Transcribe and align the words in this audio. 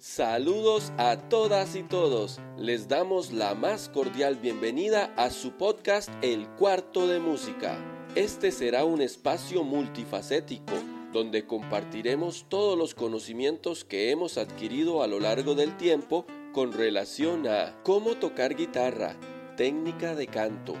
Saludos 0.00 0.92
a 0.96 1.16
todas 1.16 1.74
y 1.74 1.82
todos. 1.82 2.38
Les 2.56 2.86
damos 2.86 3.32
la 3.32 3.56
más 3.56 3.88
cordial 3.88 4.36
bienvenida 4.36 5.12
a 5.16 5.28
su 5.30 5.54
podcast 5.54 6.08
El 6.22 6.46
Cuarto 6.50 7.08
de 7.08 7.18
Música. 7.18 7.76
Este 8.14 8.52
será 8.52 8.84
un 8.84 9.00
espacio 9.00 9.64
multifacético 9.64 10.74
donde 11.12 11.46
compartiremos 11.46 12.46
todos 12.48 12.78
los 12.78 12.94
conocimientos 12.94 13.84
que 13.84 14.12
hemos 14.12 14.38
adquirido 14.38 15.02
a 15.02 15.08
lo 15.08 15.18
largo 15.18 15.56
del 15.56 15.76
tiempo 15.76 16.26
con 16.52 16.72
relación 16.72 17.48
a 17.48 17.82
cómo 17.82 18.14
tocar 18.14 18.54
guitarra, 18.54 19.16
técnica 19.56 20.14
de 20.14 20.28
canto, 20.28 20.76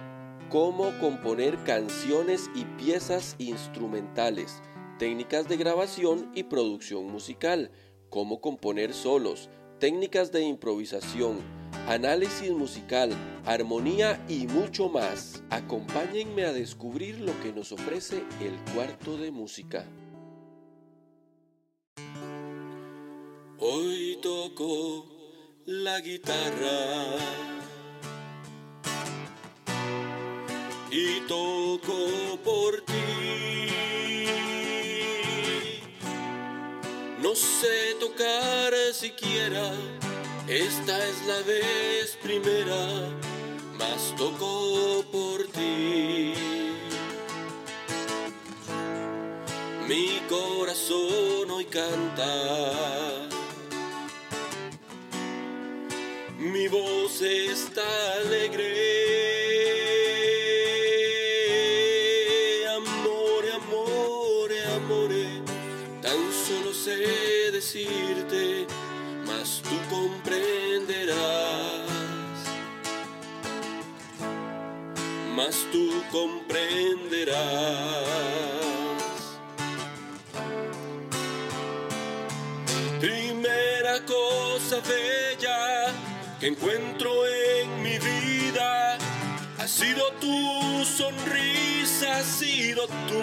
cómo 0.48 0.96
componer 1.00 1.58
canciones 1.64 2.48
y 2.54 2.64
piezas 2.80 3.34
instrumentales, 3.38 4.62
técnicas 5.00 5.48
de 5.48 5.56
grabación 5.56 6.30
y 6.36 6.44
producción 6.44 7.10
musical, 7.10 7.72
cómo 8.10 8.40
componer 8.40 8.94
solos, 8.94 9.48
técnicas 9.78 10.32
de 10.32 10.42
improvisación, 10.42 11.38
análisis 11.86 12.50
musical, 12.50 13.10
armonía 13.44 14.24
y 14.28 14.46
mucho 14.46 14.88
más. 14.88 15.42
Acompáñenme 15.50 16.44
a 16.44 16.52
descubrir 16.52 17.20
lo 17.20 17.38
que 17.40 17.52
nos 17.52 17.72
ofrece 17.72 18.22
el 18.40 18.56
cuarto 18.74 19.16
de 19.16 19.30
música. 19.30 19.86
Hoy 23.60 24.18
toco 24.22 25.06
la 25.66 26.00
guitarra 26.00 27.16
y 30.90 31.20
toco 31.26 32.38
por 32.44 32.87
esta 40.46 41.08
es 41.08 41.26
la 41.26 41.40
vez 41.46 42.18
primera, 42.22 43.08
mas 43.78 44.14
toco 44.18 45.02
por 45.10 45.44
ti. 45.46 46.34
Mi 49.88 50.20
corazón 50.28 51.50
hoy 51.50 51.64
canta, 51.64 52.87
Primera 83.00 84.04
cosa 84.06 84.80
bella 84.80 85.92
que 86.40 86.48
encuentro 86.48 87.26
en 87.26 87.82
mi 87.82 87.98
vida 87.98 88.98
ha 89.58 89.66
sido 89.68 90.10
tu 90.20 90.84
sonrisa, 90.84 92.18
ha 92.18 92.22
sido 92.22 92.86
tú. 92.86 93.22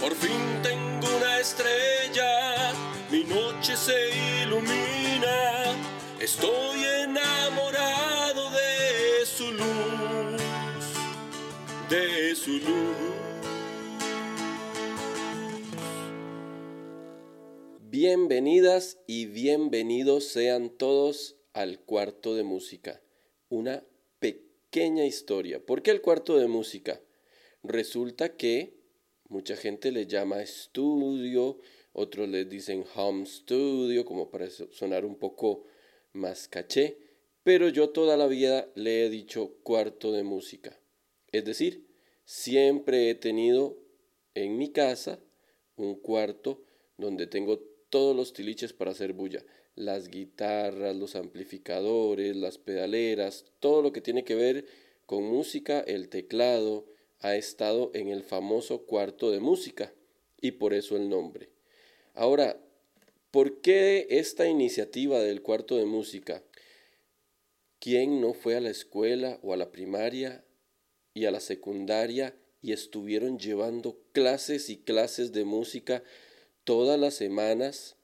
Por 0.00 0.14
fin 0.16 0.62
tengo 0.62 1.16
una 1.16 1.38
estrella, 1.38 2.72
mi 3.10 3.24
noche 3.24 3.76
se 3.76 4.42
ilumina, 4.42 5.74
estoy 6.20 6.84
enamorado 6.84 7.17
Bienvenidas 17.90 18.98
y 19.06 19.26
bienvenidos 19.26 20.24
sean 20.24 20.70
todos 20.70 21.36
al 21.52 21.80
cuarto 21.80 22.34
de 22.34 22.44
música, 22.44 23.00
una 23.48 23.84
pequeña 24.20 25.04
historia. 25.04 25.64
¿Por 25.64 25.82
qué 25.82 25.90
el 25.90 26.00
cuarto 26.00 26.38
de 26.38 26.46
música? 26.46 27.00
Resulta 27.62 28.36
que 28.36 28.78
Mucha 29.28 29.56
gente 29.56 29.92
le 29.92 30.06
llama 30.06 30.40
estudio, 30.40 31.58
otros 31.92 32.26
le 32.30 32.46
dicen 32.46 32.86
home 32.94 33.26
studio, 33.26 34.06
como 34.06 34.30
para 34.30 34.48
sonar 34.48 35.04
un 35.04 35.16
poco 35.16 35.64
más 36.14 36.48
caché, 36.48 36.96
pero 37.42 37.68
yo 37.68 37.90
toda 37.90 38.16
la 38.16 38.26
vida 38.26 38.70
le 38.74 39.04
he 39.04 39.10
dicho 39.10 39.54
cuarto 39.62 40.12
de 40.12 40.22
música. 40.22 40.78
Es 41.32 41.44
decir, 41.44 41.86
siempre 42.24 43.10
he 43.10 43.14
tenido 43.14 43.78
en 44.34 44.56
mi 44.56 44.70
casa 44.70 45.20
un 45.76 45.94
cuarto 45.94 46.62
donde 46.96 47.26
tengo 47.26 47.58
todos 47.90 48.14
los 48.14 48.32
tiliches 48.32 48.72
para 48.72 48.90
hacer 48.90 49.12
bulla. 49.12 49.44
Las 49.74 50.08
guitarras, 50.08 50.96
los 50.96 51.14
amplificadores, 51.14 52.36
las 52.36 52.58
pedaleras, 52.58 53.46
todo 53.60 53.82
lo 53.82 53.92
que 53.92 54.00
tiene 54.00 54.24
que 54.24 54.34
ver 54.34 54.66
con 55.06 55.24
música, 55.24 55.80
el 55.80 56.08
teclado, 56.08 56.86
ha 57.20 57.36
estado 57.36 57.90
en 57.94 58.08
el 58.08 58.22
famoso 58.22 58.84
cuarto 58.84 59.30
de 59.30 59.40
música 59.40 59.92
y 60.40 60.52
por 60.52 60.74
eso 60.74 60.96
el 60.96 61.08
nombre. 61.08 61.50
Ahora, 62.14 62.60
¿por 63.30 63.60
qué 63.60 64.06
esta 64.10 64.48
iniciativa 64.48 65.20
del 65.20 65.42
cuarto 65.42 65.76
de 65.76 65.84
música? 65.84 66.42
¿Quién 67.80 68.20
no 68.20 68.34
fue 68.34 68.56
a 68.56 68.60
la 68.60 68.70
escuela 68.70 69.38
o 69.42 69.52
a 69.52 69.56
la 69.56 69.70
primaria 69.70 70.44
y 71.14 71.26
a 71.26 71.30
la 71.30 71.40
secundaria 71.40 72.36
y 72.60 72.72
estuvieron 72.72 73.38
llevando 73.38 74.00
clases 74.12 74.68
y 74.68 74.78
clases 74.78 75.32
de 75.32 75.44
música 75.44 76.02
todas 76.64 76.98
las 76.98 77.14
semanas 77.14 77.96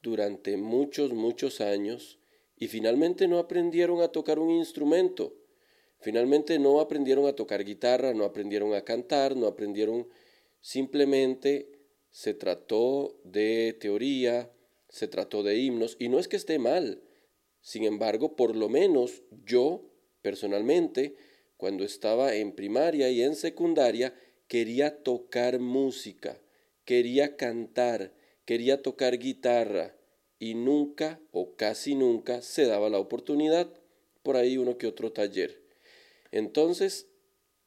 durante 0.00 0.56
muchos, 0.56 1.12
muchos 1.12 1.60
años 1.60 2.18
y 2.56 2.68
finalmente 2.68 3.28
no 3.28 3.38
aprendieron 3.38 4.00
a 4.00 4.08
tocar 4.08 4.38
un 4.38 4.50
instrumento? 4.50 5.34
Finalmente 6.00 6.58
no 6.58 6.80
aprendieron 6.80 7.26
a 7.26 7.34
tocar 7.34 7.64
guitarra, 7.64 8.14
no 8.14 8.24
aprendieron 8.24 8.72
a 8.72 8.82
cantar, 8.82 9.36
no 9.36 9.46
aprendieron, 9.46 10.08
simplemente 10.60 11.68
se 12.10 12.34
trató 12.34 13.20
de 13.24 13.76
teoría, 13.78 14.50
se 14.88 15.08
trató 15.08 15.42
de 15.42 15.56
himnos, 15.58 15.96
y 15.98 16.08
no 16.08 16.18
es 16.18 16.28
que 16.28 16.36
esté 16.36 16.58
mal. 16.58 17.02
Sin 17.68 17.84
embargo, 17.84 18.34
por 18.34 18.56
lo 18.56 18.70
menos 18.70 19.24
yo, 19.44 19.82
personalmente, 20.22 21.16
cuando 21.58 21.84
estaba 21.84 22.34
en 22.34 22.52
primaria 22.52 23.10
y 23.10 23.20
en 23.20 23.36
secundaria, 23.36 24.14
quería 24.46 25.02
tocar 25.02 25.58
música, 25.58 26.40
quería 26.86 27.36
cantar, 27.36 28.14
quería 28.46 28.80
tocar 28.80 29.18
guitarra, 29.18 29.94
y 30.38 30.54
nunca 30.54 31.20
o 31.30 31.56
casi 31.56 31.94
nunca 31.94 32.40
se 32.40 32.64
daba 32.64 32.88
la 32.88 33.00
oportunidad, 33.00 33.70
por 34.22 34.38
ahí 34.38 34.56
uno 34.56 34.78
que 34.78 34.86
otro 34.86 35.12
taller. 35.12 35.62
Entonces, 36.32 37.10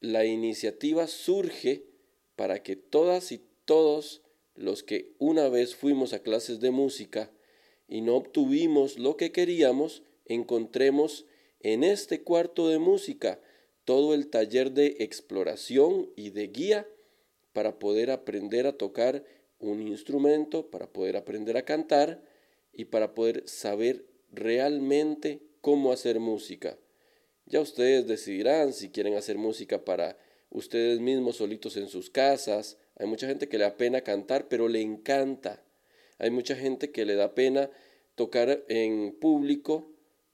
la 0.00 0.24
iniciativa 0.24 1.06
surge 1.06 1.86
para 2.34 2.64
que 2.64 2.74
todas 2.74 3.30
y 3.30 3.40
todos 3.64 4.22
los 4.56 4.82
que 4.82 5.14
una 5.20 5.48
vez 5.48 5.76
fuimos 5.76 6.12
a 6.12 6.24
clases 6.24 6.58
de 6.58 6.72
música 6.72 7.30
y 7.92 8.00
no 8.00 8.16
obtuvimos 8.16 8.98
lo 8.98 9.18
que 9.18 9.32
queríamos, 9.32 10.02
encontremos 10.24 11.26
en 11.60 11.84
este 11.84 12.22
cuarto 12.22 12.68
de 12.68 12.78
música 12.78 13.38
todo 13.84 14.14
el 14.14 14.28
taller 14.28 14.72
de 14.72 14.96
exploración 15.00 16.10
y 16.16 16.30
de 16.30 16.46
guía 16.46 16.88
para 17.52 17.78
poder 17.78 18.10
aprender 18.10 18.66
a 18.66 18.78
tocar 18.78 19.26
un 19.58 19.86
instrumento, 19.86 20.70
para 20.70 20.90
poder 20.90 21.18
aprender 21.18 21.58
a 21.58 21.66
cantar 21.66 22.24
y 22.72 22.86
para 22.86 23.12
poder 23.12 23.46
saber 23.46 24.06
realmente 24.30 25.42
cómo 25.60 25.92
hacer 25.92 26.18
música. 26.18 26.78
Ya 27.44 27.60
ustedes 27.60 28.06
decidirán 28.06 28.72
si 28.72 28.88
quieren 28.88 29.16
hacer 29.16 29.36
música 29.36 29.84
para 29.84 30.16
ustedes 30.48 30.98
mismos 31.00 31.36
solitos 31.36 31.76
en 31.76 31.88
sus 31.88 32.08
casas. 32.08 32.78
Hay 32.96 33.06
mucha 33.06 33.26
gente 33.26 33.50
que 33.50 33.58
le 33.58 33.64
da 33.64 33.76
pena 33.76 34.00
cantar, 34.00 34.48
pero 34.48 34.66
le 34.66 34.80
encanta. 34.80 35.62
Hay 36.22 36.30
mucha 36.30 36.54
gente 36.54 36.92
que 36.92 37.04
le 37.04 37.16
da 37.16 37.34
pena 37.34 37.68
tocar 38.14 38.64
en 38.68 39.16
público, 39.18 39.90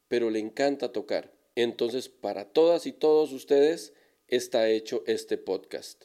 pero 0.09 0.31
le 0.31 0.39
encanta 0.39 0.93
tocar. 0.93 1.33
Entonces, 1.55 2.09
para 2.09 2.45
todas 2.47 2.87
y 2.87 2.93
todos 2.93 3.33
ustedes 3.33 3.93
está 4.29 4.69
hecho 4.69 5.03
este 5.07 5.39
podcast. 5.39 6.05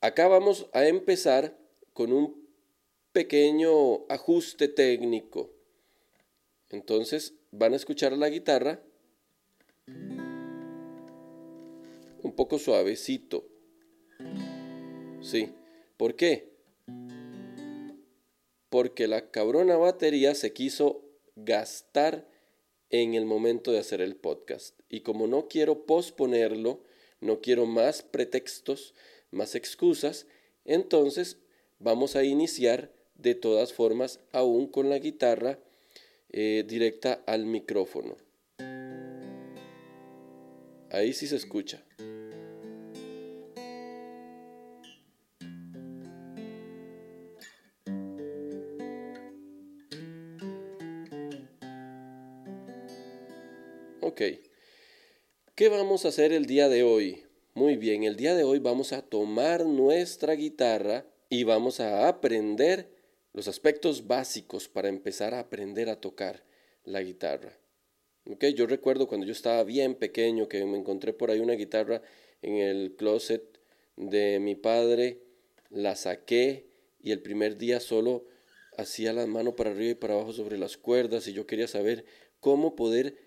Acá 0.00 0.28
vamos 0.28 0.68
a 0.72 0.86
empezar 0.86 1.58
con 1.92 2.12
un 2.12 2.46
pequeño 3.12 4.06
ajuste 4.08 4.68
técnico. 4.68 5.50
Entonces, 6.70 7.34
van 7.50 7.72
a 7.72 7.76
escuchar 7.76 8.12
la 8.12 8.28
guitarra 8.28 8.82
un 12.22 12.32
poco 12.34 12.58
suavecito. 12.58 13.46
Sí, 15.22 15.52
¿Por 15.96 16.14
qué? 16.14 16.55
Porque 18.76 19.08
la 19.08 19.30
cabrona 19.30 19.78
batería 19.78 20.34
se 20.34 20.52
quiso 20.52 21.02
gastar 21.34 22.28
en 22.90 23.14
el 23.14 23.24
momento 23.24 23.72
de 23.72 23.78
hacer 23.78 24.02
el 24.02 24.16
podcast. 24.16 24.78
Y 24.90 25.00
como 25.00 25.26
no 25.26 25.48
quiero 25.48 25.86
posponerlo, 25.86 26.84
no 27.22 27.40
quiero 27.40 27.64
más 27.64 28.02
pretextos, 28.02 28.92
más 29.30 29.54
excusas, 29.54 30.26
entonces 30.66 31.38
vamos 31.78 32.16
a 32.16 32.24
iniciar 32.24 32.92
de 33.14 33.34
todas 33.34 33.72
formas 33.72 34.20
aún 34.30 34.66
con 34.66 34.90
la 34.90 34.98
guitarra 34.98 35.58
eh, 36.28 36.62
directa 36.68 37.22
al 37.24 37.46
micrófono. 37.46 38.18
Ahí 40.90 41.14
sí 41.14 41.26
se 41.26 41.36
escucha. 41.36 41.82
Ok. 54.16 54.22
¿Qué 55.54 55.68
vamos 55.68 56.06
a 56.06 56.08
hacer 56.08 56.32
el 56.32 56.46
día 56.46 56.70
de 56.70 56.82
hoy? 56.82 57.24
Muy 57.52 57.76
bien, 57.76 58.02
el 58.02 58.16
día 58.16 58.34
de 58.34 58.44
hoy 58.44 58.60
vamos 58.60 58.94
a 58.94 59.02
tomar 59.02 59.66
nuestra 59.66 60.32
guitarra 60.32 61.04
y 61.28 61.44
vamos 61.44 61.80
a 61.80 62.08
aprender 62.08 62.88
los 63.34 63.46
aspectos 63.46 64.06
básicos 64.06 64.70
para 64.70 64.88
empezar 64.88 65.34
a 65.34 65.40
aprender 65.40 65.90
a 65.90 66.00
tocar 66.00 66.44
la 66.84 67.02
guitarra. 67.02 67.52
Okay, 68.24 68.54
yo 68.54 68.66
recuerdo 68.66 69.06
cuando 69.06 69.26
yo 69.26 69.32
estaba 69.32 69.62
bien 69.64 69.94
pequeño 69.96 70.48
que 70.48 70.64
me 70.64 70.78
encontré 70.78 71.12
por 71.12 71.30
ahí 71.30 71.40
una 71.40 71.52
guitarra 71.52 72.00
en 72.40 72.54
el 72.54 72.96
closet 72.96 73.60
de 73.96 74.40
mi 74.40 74.54
padre, 74.54 75.20
la 75.68 75.94
saqué 75.94 76.70
y 77.02 77.12
el 77.12 77.20
primer 77.20 77.58
día 77.58 77.80
solo 77.80 78.24
hacía 78.78 79.12
la 79.12 79.26
mano 79.26 79.56
para 79.56 79.72
arriba 79.72 79.90
y 79.90 79.94
para 79.94 80.14
abajo 80.14 80.32
sobre 80.32 80.56
las 80.56 80.78
cuerdas 80.78 81.28
y 81.28 81.34
yo 81.34 81.46
quería 81.46 81.68
saber 81.68 82.06
cómo 82.40 82.76
poder 82.76 83.25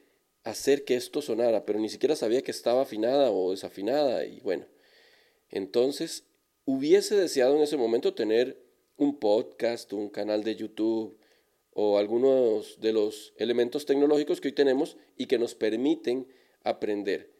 hacer 0.50 0.86
que 0.86 0.96
esto 0.96 1.22
sonara, 1.22 1.66
pero 1.66 1.80
ni 1.80 1.90
siquiera 1.90 2.16
sabía 2.16 2.42
que 2.42 2.51
estaba 2.51 2.81
afinada 2.81 3.31
o 3.31 3.51
desafinada 3.51 4.25
y 4.25 4.40
bueno. 4.42 4.66
Entonces, 5.50 6.25
hubiese 6.66 7.16
deseado 7.16 7.56
en 7.56 7.62
ese 7.62 7.78
momento 7.78 8.13
tener 8.13 8.62
un 8.98 9.19
podcast, 9.19 9.92
un 9.94 10.10
canal 10.10 10.44
de 10.44 10.56
YouTube 10.56 11.18
o 11.72 11.98
algunos 11.98 12.80
de 12.80 12.94
los 12.94 13.34
elementos 13.38 13.86
tecnológicos 13.86 14.42
que 14.42 14.50
hoy 14.50 14.54
tenemos 14.54 14.98
y 15.18 15.28
que 15.28 15.40
nos 15.40 15.56
permiten 15.56 16.28
aprender. 16.63 17.31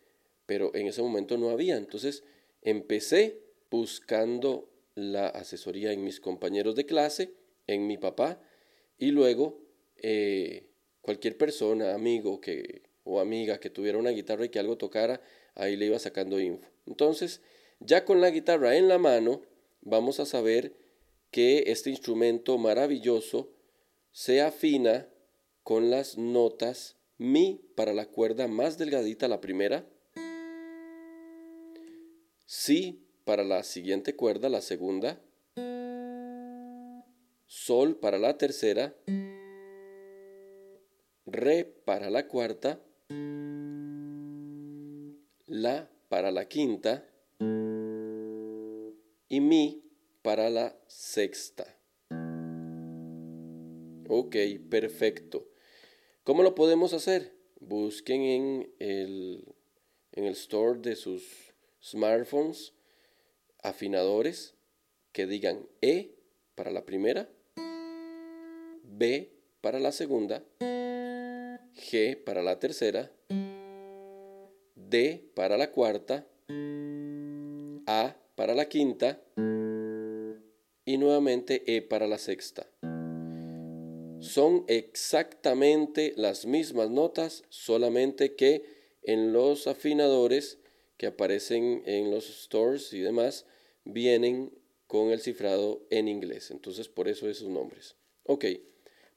Pero 0.46 0.74
en 0.74 0.88
ese 0.88 1.02
momento 1.02 1.38
no 1.38 1.50
había. 1.50 1.78
Entonces, 1.78 2.24
empecé 2.62 3.42
buscando 3.70 4.70
la 4.96 5.28
asesoría 5.28 5.92
en 5.92 6.04
mis 6.04 6.20
compañeros 6.20 6.76
de 6.76 6.86
clase, 6.86 7.34
en 7.68 7.88
mi 7.88 7.98
papá 7.98 8.42
y 8.98 9.12
luego 9.12 9.62
eh, 9.98 10.70
cualquier 11.02 11.38
persona, 11.38 11.94
amigo 11.94 12.42
que 12.42 12.89
o 13.10 13.20
amiga 13.20 13.60
que 13.60 13.72
tuviera 13.72 13.98
una 13.98 14.12
guitarra 14.12 14.46
y 14.46 14.50
que 14.50 14.60
algo 14.60 14.78
tocara, 14.78 15.22
ahí 15.56 15.76
le 15.76 15.88
iba 15.88 15.98
sacando 15.98 16.40
info. 16.40 16.68
Entonces, 16.86 17.42
ya 17.80 18.06
con 18.06 18.22
la 18.22 18.30
guitarra 18.30 18.78
en 18.78 18.88
la 18.88 19.00
mano, 19.00 19.42
vamos 19.82 20.20
a 20.20 20.26
saber 20.26 20.76
que 21.32 21.64
este 21.68 21.90
instrumento 21.90 22.58
maravilloso 22.58 23.52
se 24.12 24.42
afina 24.42 25.10
con 25.64 25.90
las 25.90 26.18
notas 26.18 26.98
mi 27.18 27.62
para 27.76 27.94
la 27.94 28.06
cuerda 28.06 28.48
más 28.48 28.78
delgadita, 28.78 29.28
la 29.28 29.42
primera, 29.42 29.86
si 32.46 33.06
para 33.26 33.44
la 33.44 33.64
siguiente 33.64 34.16
cuerda, 34.16 34.50
la 34.50 34.62
segunda, 34.62 35.22
sol 37.46 37.98
para 38.00 38.18
la 38.18 38.38
tercera, 38.38 38.96
re 41.26 41.66
para 41.66 42.10
la 42.10 42.28
cuarta, 42.28 42.80
la 45.50 45.90
para 46.10 46.32
la 46.32 46.48
quinta 46.48 47.06
y 49.28 49.40
mi 49.42 49.84
para 50.22 50.50
la 50.50 50.76
sexta. 50.88 51.66
Ok, 54.08 54.36
perfecto. 54.70 55.48
¿Cómo 56.24 56.44
lo 56.44 56.56
podemos 56.56 56.94
hacer? 56.94 57.34
Busquen 57.60 58.22
en 58.22 58.74
el, 58.80 59.56
en 60.12 60.26
el 60.26 60.34
store 60.34 60.80
de 60.80 60.96
sus 60.96 61.54
smartphones 61.84 62.74
afinadores 63.62 64.56
que 65.12 65.26
digan 65.26 65.68
E 65.82 66.16
para 66.56 66.72
la 66.72 66.86
primera, 66.86 67.30
B 68.84 69.32
para 69.62 69.80
la 69.80 69.92
segunda, 69.92 70.44
G 71.80 72.16
para 72.24 72.44
la 72.44 72.60
tercera, 72.60 73.12
D 74.76 75.24
para 75.34 75.58
la 75.58 75.72
cuarta, 75.72 76.28
A 77.88 78.16
para 78.36 78.54
la 78.54 78.66
quinta 78.70 79.22
y 80.86 80.98
nuevamente 80.98 81.64
E 81.76 81.82
para 81.82 82.08
la 82.08 82.18
sexta. 82.18 82.68
Son 84.20 84.66
exactamente 84.68 86.14
las 86.18 86.46
mismas 86.46 86.90
notas, 86.90 87.44
solamente 87.50 88.36
que 88.36 88.64
en 89.02 89.32
los 89.32 89.68
afinadores 89.68 90.60
que 90.98 91.08
aparecen 91.08 91.84
en 91.86 92.12
los 92.12 92.26
stores 92.26 92.92
y 92.94 93.00
demás 93.00 93.46
vienen 93.86 94.52
con 94.88 95.12
el 95.12 95.22
cifrado 95.22 95.86
en 95.90 96.08
inglés. 96.08 96.52
Entonces 96.52 96.90
por 96.90 97.08
eso 97.08 97.30
esos 97.30 97.48
nombres. 97.48 97.96
Ok, 98.24 98.46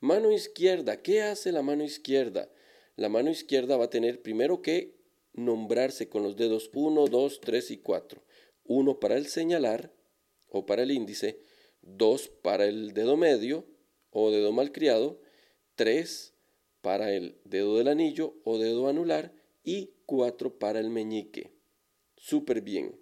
mano 0.02 0.32
izquierda. 0.32 1.00
¿Qué 1.00 1.22
hace 1.22 1.52
la 1.52 1.62
mano 1.62 1.84
izquierda? 1.84 2.50
La 2.96 3.08
mano 3.08 3.30
izquierda 3.30 3.76
va 3.76 3.86
a 3.86 3.90
tener 3.90 4.20
primero 4.20 4.60
que 4.60 4.94
nombrarse 5.32 6.08
con 6.08 6.24
los 6.24 6.36
dedos 6.36 6.70
1, 6.74 7.06
2, 7.06 7.40
3 7.40 7.70
y 7.70 7.78
4. 7.78 8.22
Uno 8.64 9.00
para 9.00 9.16
el 9.16 9.28
señalar 9.28 9.94
o 10.48 10.66
para 10.66 10.82
el 10.82 10.90
índice, 10.90 11.38
2 11.82 12.28
para 12.42 12.66
el 12.66 12.92
dedo 12.92 13.16
medio 13.16 13.64
o 14.10 14.30
dedo 14.30 14.52
malcriado, 14.52 15.20
3 15.76 16.34
para 16.80 17.12
el 17.12 17.40
dedo 17.44 17.78
del 17.78 17.88
anillo 17.88 18.34
o 18.44 18.58
dedo 18.58 18.88
anular 18.88 19.32
y 19.62 19.94
4 20.06 20.58
para 20.58 20.80
el 20.80 20.90
meñique. 20.90 21.52
Súper 22.16 22.60
bien. 22.60 23.00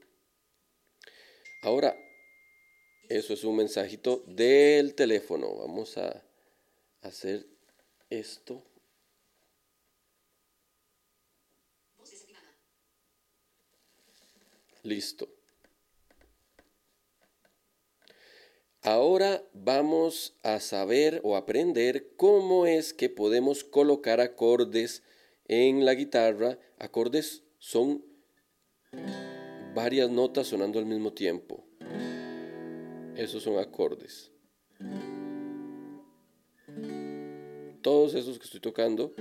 Ahora, 1.63 1.97
eso 3.09 3.33
es 3.33 3.43
un 3.43 3.57
mensajito 3.57 4.23
del 4.27 4.95
teléfono. 4.95 5.57
Vamos 5.57 5.97
a 5.97 6.30
hacer 7.03 7.47
esto. 8.09 8.63
Listo. 14.83 15.29
Ahora 18.83 19.45
vamos 19.53 20.35
a 20.43 20.59
saber 20.59 21.21
o 21.23 21.37
aprender 21.37 22.17
cómo 22.17 22.65
es 22.65 22.95
que 22.95 23.11
podemos 23.11 23.63
colocar 23.63 24.21
acordes 24.21 25.03
en 25.49 25.85
la 25.85 25.95
guitarra. 25.95 26.59
Acordes 26.79 27.43
son 27.59 28.03
varias 29.75 30.09
notas 30.11 30.47
sonando 30.47 30.79
al 30.79 30.87
mismo 30.87 31.13
tiempo. 31.13 31.67
Esos 33.17 33.43
son 33.43 33.59
acordes. 33.59 34.31
Todos 37.83 38.15
esos 38.15 38.39
que 38.39 38.45
estoy 38.45 38.61
tocando 38.61 39.15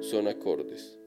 son 0.00 0.28
acordes. 0.28 0.98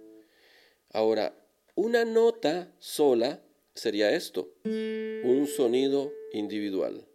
Ahora, 0.91 1.36
una 1.74 2.05
nota 2.05 2.72
sola 2.77 3.41
sería 3.74 4.12
esto, 4.12 4.53
un 4.63 5.48
sonido 5.48 6.12
individual. 6.31 7.07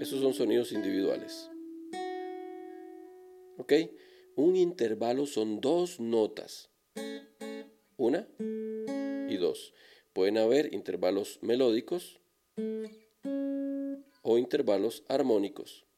Esos 0.00 0.22
son 0.22 0.32
sonidos 0.32 0.72
individuales. 0.72 1.50
¿Ok? 3.58 3.74
Un 4.36 4.56
intervalo 4.56 5.26
son 5.26 5.60
dos 5.60 6.00
notas. 6.00 6.70
Una 7.98 8.26
y 9.28 9.36
dos. 9.36 9.74
Pueden 10.14 10.38
haber 10.38 10.72
intervalos 10.72 11.38
melódicos 11.42 12.18
o 14.22 14.38
intervalos 14.38 15.04
armónicos. 15.06 15.89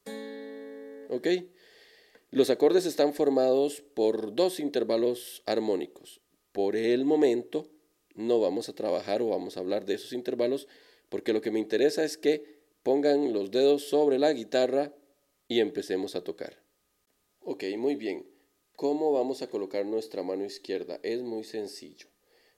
¿Ok? 1.13 1.29
Los 2.31 2.49
acordes 2.49 2.87
están 2.87 3.13
formados 3.13 3.83
por 3.83 4.35
dos 4.35 4.59
intervalos 4.59 5.43
armónicos. 5.45 6.23
Por 6.53 6.75
el 6.75 7.05
momento 7.05 7.69
no 8.15 8.41
vamos 8.41 8.71
a 8.71 8.75
trabajar 8.75 9.21
o 9.21 9.29
vamos 9.29 9.57
a 9.57 9.61
hablar 9.61 9.85
de 9.85 9.93
esos 9.95 10.15
intervalos 10.15 10.69
porque 11.11 11.35
lo 11.35 11.43
que 11.43 11.51
me 11.51 11.59
interesa 11.59 12.03
es 12.03 12.17
que 12.17 12.63
pongan 12.83 13.35
los 13.35 13.51
dedos 13.51 13.83
sobre 13.83 14.19
la 14.19 14.33
guitarra 14.33 14.95
y 15.49 15.61
empecemos 15.61 16.17
a 16.17 16.25
tocar. 16.25 16.63
Ok, 17.41 17.65
muy 17.77 17.95
bien. 17.95 18.27
¿Cómo 18.75 19.13
vamos 19.13 19.43
a 19.43 19.51
colocar 19.51 19.85
nuestra 19.85 20.23
mano 20.23 20.47
izquierda? 20.47 20.99
Es 21.03 21.21
muy 21.21 21.45
sencillo. 21.45 22.09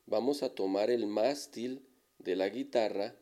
Vamos 0.06 0.44
a 0.44 0.54
tomar 0.54 0.90
el 0.90 1.08
mástil 1.08 1.88
de 2.18 2.36
la 2.36 2.48
guitarra 2.48 3.16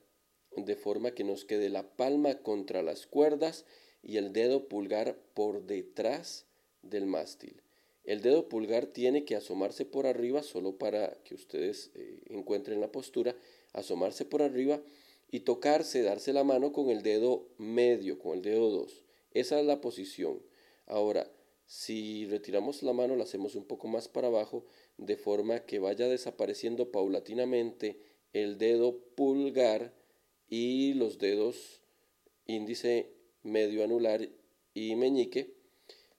de 0.54 0.76
forma 0.76 1.12
que 1.12 1.24
nos 1.24 1.46
quede 1.46 1.70
la 1.70 1.96
palma 1.96 2.42
contra 2.42 2.82
las 2.82 3.06
cuerdas 3.06 3.64
y 4.02 4.16
el 4.16 4.32
dedo 4.32 4.68
pulgar 4.68 5.16
por 5.34 5.64
detrás 5.64 6.46
del 6.82 7.06
mástil. 7.06 7.62
El 8.04 8.20
dedo 8.20 8.48
pulgar 8.48 8.86
tiene 8.86 9.24
que 9.24 9.36
asomarse 9.36 9.84
por 9.84 10.06
arriba 10.06 10.42
solo 10.42 10.76
para 10.76 11.16
que 11.22 11.34
ustedes 11.34 11.90
eh, 11.94 12.20
encuentren 12.30 12.80
la 12.80 12.90
postura, 12.90 13.36
asomarse 13.72 14.24
por 14.24 14.42
arriba 14.42 14.82
y 15.30 15.40
tocarse, 15.40 16.02
darse 16.02 16.32
la 16.32 16.44
mano 16.44 16.72
con 16.72 16.90
el 16.90 17.02
dedo 17.02 17.46
medio, 17.58 18.18
con 18.18 18.36
el 18.36 18.42
dedo 18.42 18.70
2. 18.70 19.04
Esa 19.34 19.60
es 19.60 19.66
la 19.66 19.80
posición. 19.80 20.42
Ahora, 20.86 21.30
si 21.66 22.26
retiramos 22.26 22.82
la 22.82 22.92
mano, 22.92 23.16
la 23.16 23.24
hacemos 23.24 23.54
un 23.54 23.64
poco 23.64 23.88
más 23.88 24.08
para 24.08 24.28
abajo, 24.28 24.66
de 24.98 25.16
forma 25.16 25.60
que 25.60 25.78
vaya 25.78 26.08
desapareciendo 26.08 26.90
paulatinamente 26.90 27.98
el 28.32 28.58
dedo 28.58 28.98
pulgar 29.14 29.94
y 30.48 30.92
los 30.94 31.18
dedos 31.18 31.80
índice, 32.46 33.10
medio 33.42 33.84
anular 33.84 34.28
y 34.74 34.94
meñique, 34.96 35.54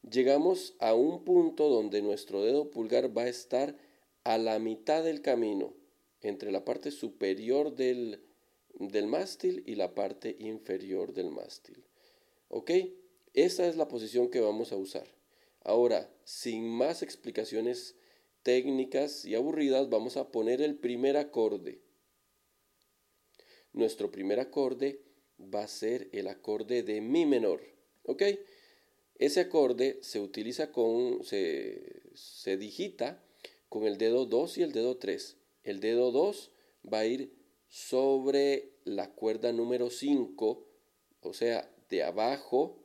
llegamos 0.10 0.76
a 0.80 0.94
un 0.94 1.24
punto 1.24 1.70
donde 1.70 2.02
nuestro 2.02 2.44
dedo 2.44 2.70
pulgar 2.70 3.18
va 3.18 3.24
a 3.24 3.30
estar 3.30 3.76
a 4.24 4.38
la 4.38 4.60
mitad 4.60 5.04
del 5.04 5.22
camino, 5.22 5.74
entre 6.22 6.52
la 6.52 6.64
parte 6.64 6.92
superior 6.92 7.76
del, 7.76 8.24
del 8.74 9.08
mástil 9.08 9.64
y 9.66 9.76
la 9.76 9.94
parte 9.94 10.36
inferior 10.40 11.14
del 11.14 11.32
mástil. 11.32 11.84
¿Ok? 12.48 12.72
Esa 13.34 13.68
es 13.68 13.76
la 13.76 13.88
posición 13.88 14.30
que 14.30 14.40
vamos 14.40 14.72
a 14.72 14.78
usar. 14.78 15.08
Ahora, 15.62 16.10
sin 16.24 16.68
más 16.68 17.02
explicaciones 17.02 17.96
técnicas 18.44 19.26
y 19.26 19.36
aburridas, 19.36 19.90
vamos 19.90 20.18
a 20.18 20.32
poner 20.32 20.62
el 20.62 20.76
primer 20.76 21.18
acorde 21.18 21.82
nuestro 23.74 24.12
primer 24.12 24.40
acorde 24.40 25.02
va 25.40 25.64
a 25.64 25.68
ser 25.68 26.10
el 26.12 26.28
acorde 26.28 26.84
de 26.84 27.02
mi 27.02 27.26
menor. 27.26 27.62
¿Ok? 28.04 28.24
Ese 29.16 29.42
acorde 29.42 30.00
se 30.02 30.20
utiliza 30.20 30.72
con, 30.72 31.24
se, 31.24 32.58
digita 32.58 33.24
con 33.70 33.86
el 33.86 33.98
dedo 33.98 34.26
2 34.26 34.58
y 34.58 34.64
el 34.64 34.72
dedo 34.72 34.98
3. 34.98 35.38
El 35.64 35.80
dedo 35.80 36.12
2 36.12 36.52
va 36.92 37.00
a 37.00 37.06
ir 37.06 37.34
sobre 37.68 38.74
la 38.84 39.12
cuerda 39.12 39.52
número 39.52 39.90
5, 39.90 40.68
o 41.22 41.34
sea, 41.34 41.74
de 41.90 42.04
abajo 42.04 42.84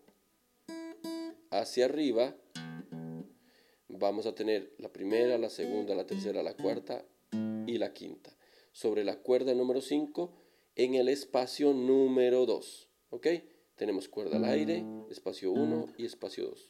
hacia 1.50 1.86
arriba. 1.86 2.36
Vamos 3.88 4.26
a 4.26 4.34
tener 4.34 4.74
la 4.78 4.92
primera, 4.92 5.38
la 5.38 5.50
segunda, 5.50 5.94
la 5.94 6.06
tercera, 6.06 6.42
la 6.42 6.54
cuarta 6.54 7.04
y 7.66 7.78
la 7.78 7.92
quinta. 7.92 8.36
Sobre 8.72 9.02
la 9.02 9.16
cuerda 9.16 9.54
número 9.54 9.80
5 9.80 10.32
en 10.78 10.94
el 10.94 11.08
espacio 11.08 11.74
número 11.74 12.46
2. 12.46 12.88
¿Ok? 13.10 13.26
Tenemos 13.74 14.08
cuerda 14.08 14.36
al 14.36 14.44
aire, 14.44 14.84
espacio 15.10 15.52
1 15.52 15.94
y 15.98 16.06
espacio 16.06 16.46
2. 16.46 16.66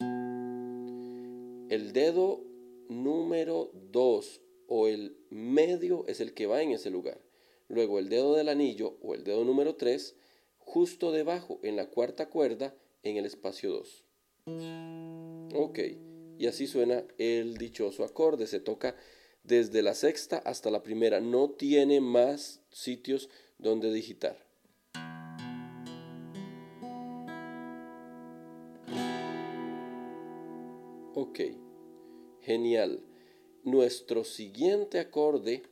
El 1.71 1.93
dedo 1.93 2.43
número 2.89 3.71
2 3.75 4.41
o 4.67 4.89
el 4.89 5.17
medio 5.31 6.07
es 6.09 6.21
el 6.21 6.35
que 6.35 6.47
va 6.47 6.63
en 6.63 6.73
ese 6.73 6.91
lugar. 6.91 7.21
Luego 7.69 7.99
el 7.99 8.09
dedo 8.09 8.35
del 8.35 8.49
anillo 8.49 8.97
o 9.03 9.15
el 9.15 9.25
dedo 9.25 9.45
número 9.45 9.77
3 9.77 10.17
justo 10.59 11.13
debajo 11.13 11.61
en 11.63 11.77
la 11.77 11.91
cuarta 11.91 12.31
cuerda 12.31 12.75
en 13.03 13.17
el 13.19 13.27
espacio 13.27 13.71
2. 13.73 14.05
Ok, 15.55 15.79
y 16.39 16.47
así 16.47 16.67
suena 16.67 17.05
el 17.19 17.59
dichoso 17.59 18.05
acorde. 18.05 18.47
Se 18.47 18.61
toca 18.61 18.97
desde 19.43 19.83
la 19.83 19.95
sexta 19.95 20.39
hasta 20.39 20.71
la 20.71 20.83
primera. 20.83 21.21
No 21.21 21.51
tiene 21.51 22.01
más 22.01 22.63
sitios 22.71 23.29
donde 23.59 23.93
digitar. 23.93 24.49
Ok, 31.15 31.41
genial. 32.43 33.03
Nuestro 33.65 34.25
siguiente 34.25 35.01
acorde 35.01 35.65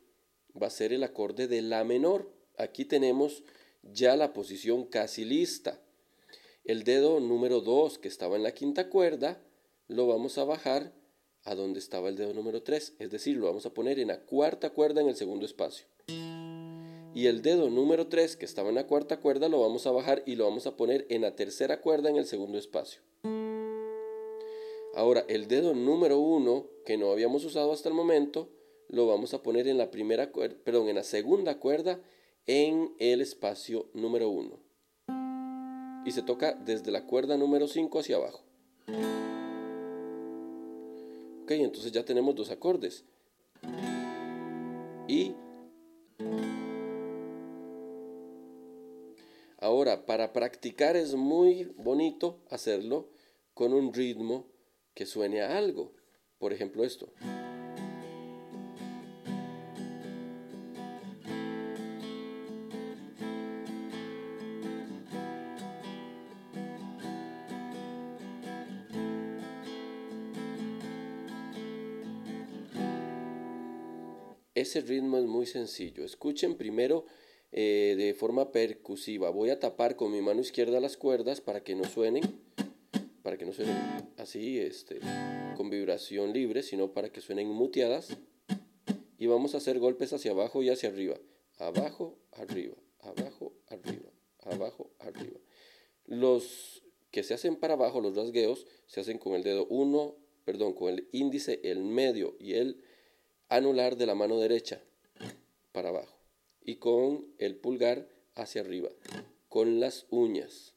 va 0.60 0.66
a 0.66 0.70
ser 0.70 0.92
el 0.92 1.04
acorde 1.04 1.46
de 1.46 1.62
La 1.62 1.84
menor. 1.84 2.32
Aquí 2.58 2.84
tenemos 2.84 3.44
ya 3.82 4.16
la 4.16 4.32
posición 4.32 4.84
casi 4.84 5.24
lista. 5.24 5.80
El 6.64 6.82
dedo 6.82 7.20
número 7.20 7.60
2 7.60 7.98
que 7.98 8.08
estaba 8.08 8.36
en 8.36 8.42
la 8.42 8.52
quinta 8.52 8.88
cuerda 8.88 9.40
lo 9.88 10.08
vamos 10.08 10.36
a 10.38 10.44
bajar 10.44 10.92
a 11.44 11.54
donde 11.54 11.78
estaba 11.78 12.08
el 12.08 12.16
dedo 12.16 12.34
número 12.34 12.64
3, 12.64 12.94
es 12.98 13.10
decir, 13.10 13.36
lo 13.36 13.46
vamos 13.46 13.66
a 13.66 13.72
poner 13.72 14.00
en 14.00 14.08
la 14.08 14.18
cuarta 14.18 14.70
cuerda 14.70 15.00
en 15.00 15.08
el 15.08 15.14
segundo 15.14 15.46
espacio. 15.46 15.86
Y 17.16 17.28
el 17.28 17.40
dedo 17.40 17.70
número 17.70 18.08
3, 18.08 18.36
que 18.36 18.44
estaba 18.44 18.68
en 18.68 18.74
la 18.74 18.86
cuarta 18.86 19.20
cuerda, 19.20 19.48
lo 19.48 19.62
vamos 19.62 19.86
a 19.86 19.90
bajar 19.90 20.22
y 20.26 20.34
lo 20.34 20.44
vamos 20.44 20.66
a 20.66 20.76
poner 20.76 21.06
en 21.08 21.22
la 21.22 21.34
tercera 21.34 21.80
cuerda 21.80 22.10
en 22.10 22.16
el 22.16 22.26
segundo 22.26 22.58
espacio. 22.58 23.00
Ahora, 24.94 25.24
el 25.26 25.48
dedo 25.48 25.72
número 25.72 26.18
1, 26.18 26.66
que 26.84 26.98
no 26.98 27.10
habíamos 27.10 27.42
usado 27.46 27.72
hasta 27.72 27.88
el 27.88 27.94
momento, 27.94 28.50
lo 28.88 29.06
vamos 29.06 29.32
a 29.32 29.42
poner 29.42 29.66
en 29.66 29.78
la 29.78 29.90
primera 29.90 30.30
perdón, 30.30 30.90
en 30.90 30.96
la 30.96 31.04
segunda 31.04 31.58
cuerda 31.58 32.02
en 32.46 32.94
el 32.98 33.22
espacio 33.22 33.88
número 33.94 34.28
1. 34.28 34.60
Y 36.04 36.10
se 36.10 36.20
toca 36.20 36.52
desde 36.52 36.90
la 36.90 37.06
cuerda 37.06 37.38
número 37.38 37.66
5 37.66 37.98
hacia 37.98 38.16
abajo. 38.16 38.42
Ok, 41.44 41.50
entonces 41.52 41.92
ya 41.92 42.04
tenemos 42.04 42.34
dos 42.34 42.50
acordes. 42.50 43.06
Y 45.08 45.34
Ahora, 49.66 50.06
para 50.06 50.32
practicar 50.32 50.94
es 50.94 51.16
muy 51.16 51.64
bonito 51.76 52.40
hacerlo 52.50 53.10
con 53.52 53.72
un 53.72 53.92
ritmo 53.92 54.46
que 54.94 55.06
suene 55.06 55.42
a 55.42 55.58
algo. 55.58 55.92
Por 56.38 56.52
ejemplo, 56.52 56.84
esto. 56.84 57.12
Ese 74.54 74.80
ritmo 74.80 75.18
es 75.18 75.24
muy 75.24 75.46
sencillo. 75.46 76.04
Escuchen 76.04 76.56
primero 76.56 77.04
eh, 77.52 77.94
de 77.96 78.14
forma 78.14 78.50
percusiva. 78.52 79.30
Voy 79.30 79.50
a 79.50 79.60
tapar 79.60 79.96
con 79.96 80.12
mi 80.12 80.20
mano 80.20 80.40
izquierda 80.40 80.80
las 80.80 80.96
cuerdas 80.96 81.40
para 81.40 81.62
que 81.62 81.74
no 81.74 81.84
suenen, 81.84 82.22
para 83.22 83.36
que 83.38 83.46
no 83.46 83.52
suenen 83.52 83.76
así, 84.16 84.58
este, 84.58 85.00
con 85.56 85.70
vibración 85.70 86.32
libre, 86.32 86.62
sino 86.62 86.92
para 86.92 87.10
que 87.10 87.20
suenen 87.20 87.48
muteadas. 87.48 88.16
Y 89.18 89.26
vamos 89.26 89.54
a 89.54 89.58
hacer 89.58 89.78
golpes 89.78 90.12
hacia 90.12 90.32
abajo 90.32 90.62
y 90.62 90.70
hacia 90.70 90.88
arriba. 90.88 91.18
Abajo, 91.58 92.18
arriba, 92.32 92.76
abajo, 93.00 93.54
arriba, 93.68 94.10
abajo, 94.40 94.90
arriba. 94.98 95.40
Los 96.04 96.82
que 97.10 97.22
se 97.22 97.32
hacen 97.32 97.56
para 97.56 97.74
abajo, 97.74 98.00
los 98.00 98.14
rasgueos, 98.14 98.66
se 98.86 99.00
hacen 99.00 99.18
con 99.18 99.34
el 99.34 99.42
dedo 99.42 99.66
1, 99.70 100.14
perdón, 100.44 100.74
con 100.74 100.92
el 100.92 101.08
índice, 101.12 101.60
el 101.64 101.82
medio 101.82 102.36
y 102.38 102.54
el 102.54 102.82
anular 103.48 103.96
de 103.96 104.06
la 104.06 104.14
mano 104.14 104.38
derecha 104.38 104.82
para 105.72 105.88
abajo 105.88 106.15
y 106.66 106.76
con 106.76 107.32
el 107.38 107.56
pulgar 107.56 108.08
hacia 108.34 108.60
arriba, 108.60 108.90
con 109.48 109.78
las 109.78 110.06
uñas. 110.10 110.74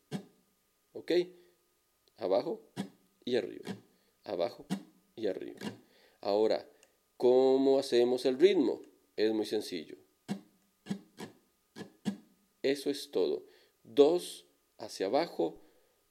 ¿Ok? 0.93 1.12
Abajo 2.17 2.62
y 3.25 3.36
arriba, 3.36 3.75
abajo 4.24 4.67
y 5.15 5.25
arriba. 5.25 5.60
Ahora, 6.22 6.69
¿cómo 7.17 7.79
hacemos 7.79 8.25
el 8.25 8.39
ritmo? 8.39 8.81
Es 9.15 9.34
muy 9.34 9.48
sencillo. 9.48 9.98
Eso 12.62 12.91
es 12.91 13.10
todo. 13.10 13.43
Dos 13.84 14.46
hacia 14.77 15.08
abajo, 15.08 15.60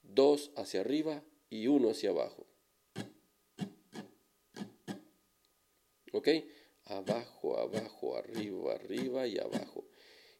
dos 0.03 0.51
hacia 0.57 0.81
arriba 0.81 1.23
y 1.51 1.69
uno 1.69 1.91
hacia 1.91 2.11
abajo. 2.11 2.47
¿Ok? 6.13 6.29
Abajo, 6.89 7.59
abajo, 7.59 8.17
arriba, 8.17 8.75
arriba 8.75 9.27
y 9.27 9.39
abajo. 9.39 9.85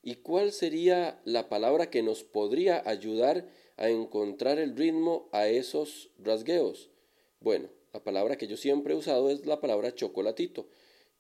¿Y 0.03 0.17
cuál 0.17 0.53
sería 0.53 1.21
la 1.25 1.49
palabra 1.49 1.91
que 1.91 2.03
nos 2.03 2.25
podría 2.25 2.83
ayudar 2.89 3.49
a 3.77 3.89
encontrar 3.89 4.59
el 4.59 4.77
ritmo 4.77 5.29
a 5.33 5.49
esos 5.49 6.11
rasgueos? 6.19 6.91
Bueno, 7.41 7.69
la 7.93 8.03
palabra 8.03 8.37
que 8.37 8.47
yo 8.47 8.57
siempre 8.57 8.95
he 8.95 8.97
usado 8.97 9.31
es 9.31 9.45
la 9.47 9.61
palabra 9.61 9.95
chocolatito. 9.95 10.69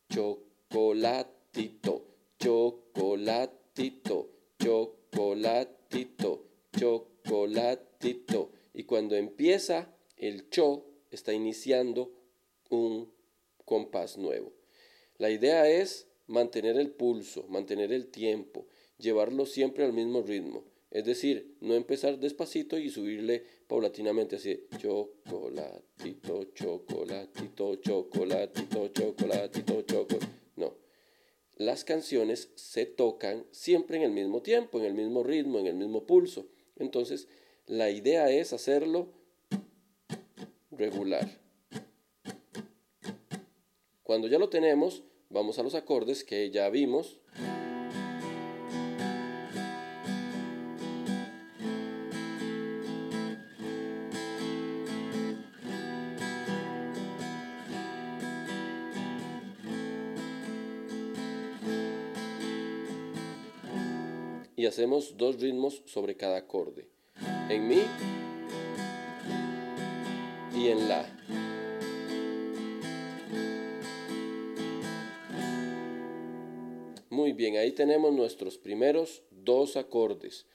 Chocolatito, 0.08 2.06
chocolatito, 2.38 4.30
chocolatito, 4.58 6.44
chocolatito. 6.76 8.50
Y 8.72 8.84
cuando 8.84 9.16
empieza 9.16 9.94
el 10.16 10.48
cho, 10.50 10.84
está 11.10 11.32
iniciando 11.32 12.12
un 12.70 13.12
compás 13.64 14.16
nuevo. 14.16 14.57
La 15.18 15.30
idea 15.30 15.68
es 15.68 16.06
mantener 16.28 16.76
el 16.78 16.90
pulso, 16.90 17.44
mantener 17.48 17.92
el 17.92 18.06
tiempo. 18.08 18.66
llevarlo 18.98 19.46
siempre 19.46 19.84
al 19.84 19.92
mismo 19.92 20.22
ritmo. 20.22 20.64
Es 20.90 21.04
decir, 21.04 21.54
no 21.60 21.74
empezar 21.74 22.18
despacito 22.18 22.78
y 22.78 22.90
subirle 22.90 23.44
paulatinamente 23.68 24.36
así, 24.36 24.66
chocolatito, 24.78 26.44
chocolatito, 26.52 27.76
chocolatito, 27.76 28.88
chocolatito, 28.88 29.82
chocolatito. 29.82 30.32
No. 30.56 30.74
Las 31.56 31.84
canciones 31.84 32.50
se 32.56 32.86
tocan 32.86 33.46
siempre 33.52 33.98
en 33.98 34.04
el 34.04 34.12
mismo 34.12 34.42
tiempo, 34.42 34.78
en 34.78 34.86
el 34.86 34.94
mismo 34.94 35.22
ritmo, 35.22 35.58
en 35.58 35.66
el 35.68 35.74
mismo 35.76 36.06
pulso. 36.06 36.48
Entonces, 36.76 37.28
la 37.66 37.90
idea 37.90 38.30
es 38.30 38.52
hacerlo 38.52 39.12
regular. 40.70 41.28
Cuando 44.08 44.26
ya 44.26 44.38
lo 44.38 44.48
tenemos, 44.48 45.02
vamos 45.28 45.58
a 45.58 45.62
los 45.62 45.74
acordes 45.74 46.24
que 46.24 46.50
ya 46.50 46.70
vimos. 46.70 47.18
y 64.56 64.66
hacemos 64.66 65.18
dos 65.18 65.38
ritmos 65.38 65.82
sobre 65.84 66.16
cada 66.16 66.38
acorde. 66.38 66.88
En 67.50 67.68
mi 67.68 67.82
y 70.56 70.68
en 70.68 70.88
la. 70.88 71.17
Muy 77.18 77.32
bien, 77.32 77.56
ahí 77.56 77.72
tenemos 77.72 78.12
nuestros 78.12 78.58
primeros 78.58 79.24
dos 79.32 79.76
acordes. 79.76 80.46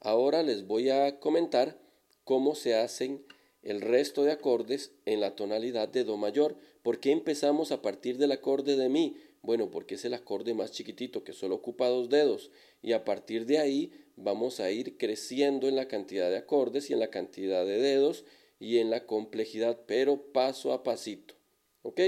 Ahora 0.00 0.42
les 0.42 0.66
voy 0.66 0.90
a 0.90 1.18
comentar 1.18 1.78
cómo 2.24 2.54
se 2.54 2.74
hacen 2.74 3.24
el 3.62 3.80
resto 3.80 4.22
de 4.22 4.32
acordes 4.32 4.92
en 5.06 5.22
la 5.22 5.34
tonalidad 5.34 5.88
de 5.88 6.04
Do 6.04 6.18
mayor. 6.18 6.58
¿Por 6.82 7.00
qué 7.00 7.10
empezamos 7.10 7.72
a 7.72 7.80
partir 7.80 8.18
del 8.18 8.32
acorde 8.32 8.76
de 8.76 8.90
Mi? 8.90 9.16
Bueno, 9.40 9.70
porque 9.70 9.94
es 9.94 10.04
el 10.04 10.12
acorde 10.12 10.52
más 10.52 10.72
chiquitito 10.72 11.24
que 11.24 11.32
solo 11.32 11.54
ocupa 11.54 11.88
dos 11.88 12.10
dedos 12.10 12.50
y 12.82 12.92
a 12.92 13.02
partir 13.06 13.46
de 13.46 13.56
ahí 13.56 13.90
vamos 14.16 14.60
a 14.60 14.70
ir 14.70 14.98
creciendo 14.98 15.68
en 15.68 15.76
la 15.76 15.88
cantidad 15.88 16.28
de 16.28 16.36
acordes 16.36 16.90
y 16.90 16.92
en 16.92 16.98
la 16.98 17.08
cantidad 17.08 17.64
de 17.64 17.80
dedos 17.80 18.26
y 18.58 18.76
en 18.76 18.90
la 18.90 19.06
complejidad, 19.06 19.80
pero 19.86 20.20
paso 20.34 20.74
a 20.74 20.82
pasito. 20.82 21.34
¿Ok? 21.80 21.98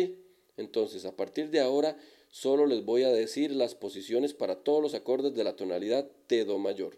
Entonces, 0.59 1.07
a 1.07 1.17
partir 1.17 1.49
de 1.49 1.61
ahora 1.61 1.97
solo 2.33 2.65
les 2.65 2.83
voy 2.85 3.03
a 3.03 3.13
decir 3.13 3.53
las 3.53 3.75
posiciones 3.75 4.33
para 4.33 4.65
todos 4.65 4.83
los 4.83 4.95
acordes 4.95 5.35
de 5.35 5.45
la 5.45 5.55
tonalidad 5.55 6.11
de 6.29 6.47
Do 6.47 6.59
mayor. 6.59 6.97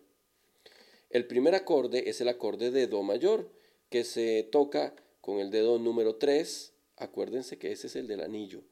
El 1.11 1.27
primer 1.27 1.57
acorde 1.57 2.09
es 2.09 2.21
el 2.21 2.29
acorde 2.29 2.71
de 2.71 2.87
Do 2.87 3.03
mayor, 3.03 3.51
que 3.91 4.05
se 4.05 4.45
toca 4.45 4.95
con 5.21 5.41
el 5.41 5.51
dedo 5.51 5.79
número 5.81 6.15
3. 6.17 6.73
Acuérdense 6.97 7.59
que 7.59 7.73
ese 7.73 7.89
es 7.89 7.97
el 7.97 8.07
del 8.07 8.21
anillo. 8.21 8.63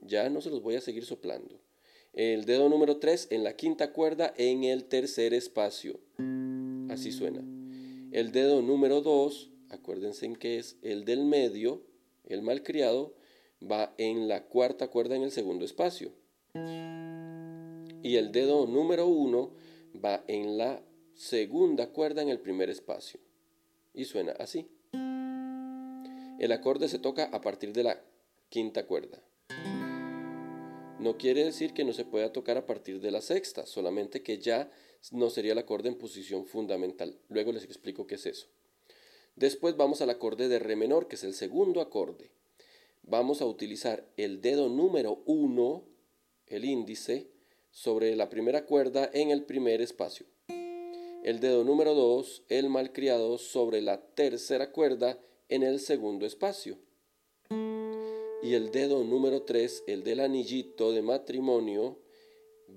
Ya 0.00 0.28
no 0.28 0.40
se 0.40 0.50
los 0.50 0.60
voy 0.60 0.74
a 0.74 0.80
seguir 0.80 1.04
soplando. 1.04 1.60
El 2.12 2.46
dedo 2.46 2.68
número 2.68 2.96
3 2.96 3.28
en 3.30 3.44
la 3.44 3.54
quinta 3.54 3.92
cuerda 3.92 4.34
en 4.36 4.64
el 4.64 4.86
tercer 4.86 5.32
espacio. 5.32 6.00
Así 6.90 7.12
suena. 7.12 7.44
El 8.10 8.32
dedo 8.32 8.60
número 8.60 9.02
2, 9.02 9.50
acuérdense 9.70 10.26
en 10.26 10.34
que 10.34 10.58
es 10.58 10.78
el 10.82 11.04
del 11.04 11.24
medio, 11.24 11.82
el 12.26 12.42
malcriado, 12.42 13.14
va 13.62 13.94
en 13.98 14.28
la 14.28 14.44
cuarta 14.44 14.88
cuerda 14.88 15.16
en 15.16 15.22
el 15.22 15.30
segundo 15.30 15.64
espacio. 15.64 16.12
Y 18.02 18.16
el 18.16 18.32
dedo 18.32 18.66
número 18.66 19.06
1 19.06 19.50
va 20.04 20.24
en 20.28 20.58
la 20.58 20.82
segunda 21.14 21.90
cuerda 21.90 22.22
en 22.22 22.28
el 22.28 22.40
primer 22.40 22.70
espacio. 22.70 23.20
Y 23.92 24.04
suena 24.04 24.32
así. 24.38 24.68
El 26.38 26.52
acorde 26.52 26.88
se 26.88 27.00
toca 27.00 27.24
a 27.24 27.40
partir 27.40 27.72
de 27.72 27.82
la 27.82 28.00
quinta 28.48 28.86
cuerda. 28.86 29.22
No 31.00 31.16
quiere 31.16 31.44
decir 31.44 31.74
que 31.74 31.84
no 31.84 31.92
se 31.92 32.04
pueda 32.04 32.32
tocar 32.32 32.56
a 32.56 32.66
partir 32.66 33.00
de 33.00 33.10
la 33.10 33.20
sexta, 33.20 33.66
solamente 33.66 34.22
que 34.22 34.38
ya 34.38 34.70
no 35.12 35.30
sería 35.30 35.52
el 35.52 35.58
acorde 35.58 35.88
en 35.88 35.98
posición 35.98 36.44
fundamental. 36.44 37.18
Luego 37.28 37.52
les 37.52 37.64
explico 37.64 38.06
qué 38.06 38.16
es 38.16 38.26
eso. 38.26 38.48
Después 39.36 39.76
vamos 39.76 40.00
al 40.00 40.10
acorde 40.10 40.48
de 40.48 40.58
re 40.58 40.74
menor, 40.74 41.06
que 41.06 41.14
es 41.14 41.22
el 41.22 41.34
segundo 41.34 41.80
acorde. 41.80 42.30
Vamos 43.10 43.40
a 43.40 43.46
utilizar 43.46 44.06
el 44.16 44.42
dedo 44.42 44.68
número 44.68 45.22
1, 45.24 45.84
el 46.46 46.64
índice, 46.64 47.30
sobre 47.70 48.14
la 48.16 48.28
primera 48.28 48.66
cuerda 48.66 49.08
en 49.12 49.30
el 49.30 49.44
primer 49.44 49.80
espacio. 49.80 50.26
El 51.24 51.40
dedo 51.40 51.64
número 51.64 51.94
2, 51.94 52.44
el 52.48 52.68
malcriado, 52.68 53.38
sobre 53.38 53.80
la 53.80 54.00
tercera 54.00 54.72
cuerda 54.72 55.18
en 55.48 55.62
el 55.62 55.80
segundo 55.80 56.26
espacio 56.26 56.78
y 58.42 58.54
el 58.54 58.70
dedo 58.70 59.02
número 59.04 59.42
3, 59.42 59.84
el 59.86 60.04
del 60.04 60.20
anillito 60.20 60.92
de 60.92 61.02
matrimonio, 61.02 61.98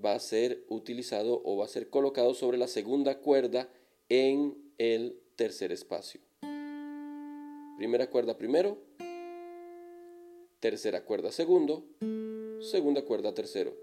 va 0.04 0.14
a 0.14 0.18
ser 0.18 0.64
utilizado 0.68 1.40
o 1.44 1.56
va 1.56 1.66
a 1.66 1.68
ser 1.68 1.88
colocado 1.88 2.34
sobre 2.34 2.58
la 2.58 2.66
segunda 2.66 3.18
cuerda 3.18 3.68
en 4.08 4.56
el 4.78 5.20
tercer 5.36 5.72
espacio. 5.72 6.20
Primera 7.76 8.10
cuerda 8.10 8.36
primero, 8.36 8.78
tercera 10.62 11.04
cuerda 11.04 11.32
segundo, 11.32 11.84
segunda 12.60 13.02
cuerda 13.02 13.34
tercero. 13.34 13.74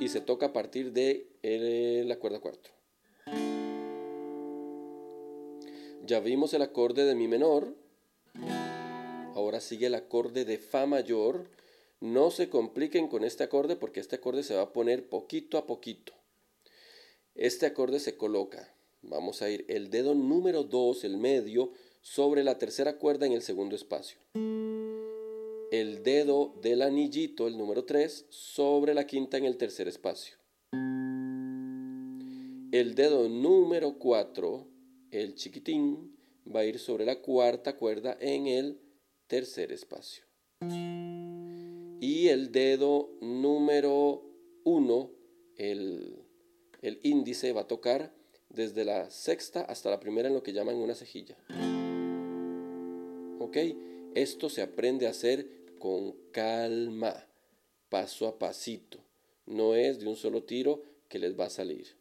Y 0.00 0.08
se 0.08 0.22
toca 0.22 0.46
a 0.46 0.52
partir 0.54 0.92
de 0.92 1.28
eh, 1.42 2.02
la 2.06 2.16
cuerda 2.18 2.40
cuarto. 2.40 2.70
Ya 6.06 6.20
vimos 6.20 6.54
el 6.54 6.62
acorde 6.62 7.04
de 7.04 7.14
mi 7.14 7.28
menor, 7.28 7.74
Ahora 9.34 9.60
sigue 9.60 9.86
el 9.86 9.94
acorde 9.94 10.44
de 10.44 10.58
Fa 10.58 10.86
mayor. 10.86 11.46
No 12.00 12.32
se 12.32 12.48
compliquen 12.48 13.06
con 13.06 13.22
este 13.22 13.44
acorde 13.44 13.76
porque 13.76 14.00
este 14.00 14.16
acorde 14.16 14.42
se 14.42 14.56
va 14.56 14.62
a 14.62 14.72
poner 14.72 15.08
poquito 15.08 15.58
a 15.58 15.66
poquito. 15.66 16.12
Este 17.36 17.66
acorde 17.66 18.00
se 18.00 18.16
coloca, 18.16 18.74
vamos 19.02 19.42
a 19.42 19.48
ir 19.48 19.64
el 19.68 19.90
dedo 19.90 20.16
número 20.16 20.64
2, 20.64 21.04
el 21.04 21.18
medio, 21.18 21.70
sobre 22.00 22.42
la 22.42 22.58
tercera 22.58 22.98
cuerda 22.98 23.26
en 23.26 23.32
el 23.32 23.42
segundo 23.42 23.76
espacio. 23.76 24.18
El 25.70 26.02
dedo 26.02 26.54
del 26.62 26.80
anillito, 26.80 27.46
el 27.46 27.58
número 27.58 27.84
3, 27.84 28.24
sobre 28.30 28.94
la 28.94 29.06
quinta 29.06 29.36
en 29.36 29.44
el 29.44 29.58
tercer 29.58 29.86
espacio. 29.86 30.38
El 32.72 32.94
dedo 32.94 33.28
número 33.28 33.98
4, 33.98 34.66
el 35.10 35.34
chiquitín, 35.34 36.16
va 36.46 36.60
a 36.60 36.64
ir 36.64 36.78
sobre 36.78 37.04
la 37.04 37.20
cuarta 37.20 37.76
cuerda 37.76 38.16
en 38.18 38.46
el 38.46 38.80
tercer 39.26 39.70
espacio. 39.70 40.24
Y 42.00 42.28
el 42.28 42.50
dedo 42.50 43.10
número 43.20 44.24
1, 44.64 45.10
el, 45.56 46.16
el 46.80 46.98
índice, 47.02 47.52
va 47.52 47.62
a 47.62 47.68
tocar 47.68 48.14
desde 48.48 48.86
la 48.86 49.10
sexta 49.10 49.60
hasta 49.60 49.90
la 49.90 50.00
primera 50.00 50.28
en 50.28 50.34
lo 50.34 50.42
que 50.42 50.54
llaman 50.54 50.76
una 50.76 50.94
cejilla. 50.94 51.36
¿Ok? 53.38 53.58
Esto 54.14 54.48
se 54.48 54.62
aprende 54.62 55.06
a 55.06 55.10
hacer 55.10 55.57
con 55.78 56.12
calma, 56.32 57.26
paso 57.88 58.26
a 58.26 58.38
pasito. 58.38 58.98
No 59.46 59.74
es 59.74 60.00
de 60.00 60.08
un 60.08 60.16
solo 60.16 60.44
tiro 60.44 60.82
que 61.08 61.18
les 61.18 61.38
va 61.38 61.46
a 61.46 61.50
salir. 61.50 61.96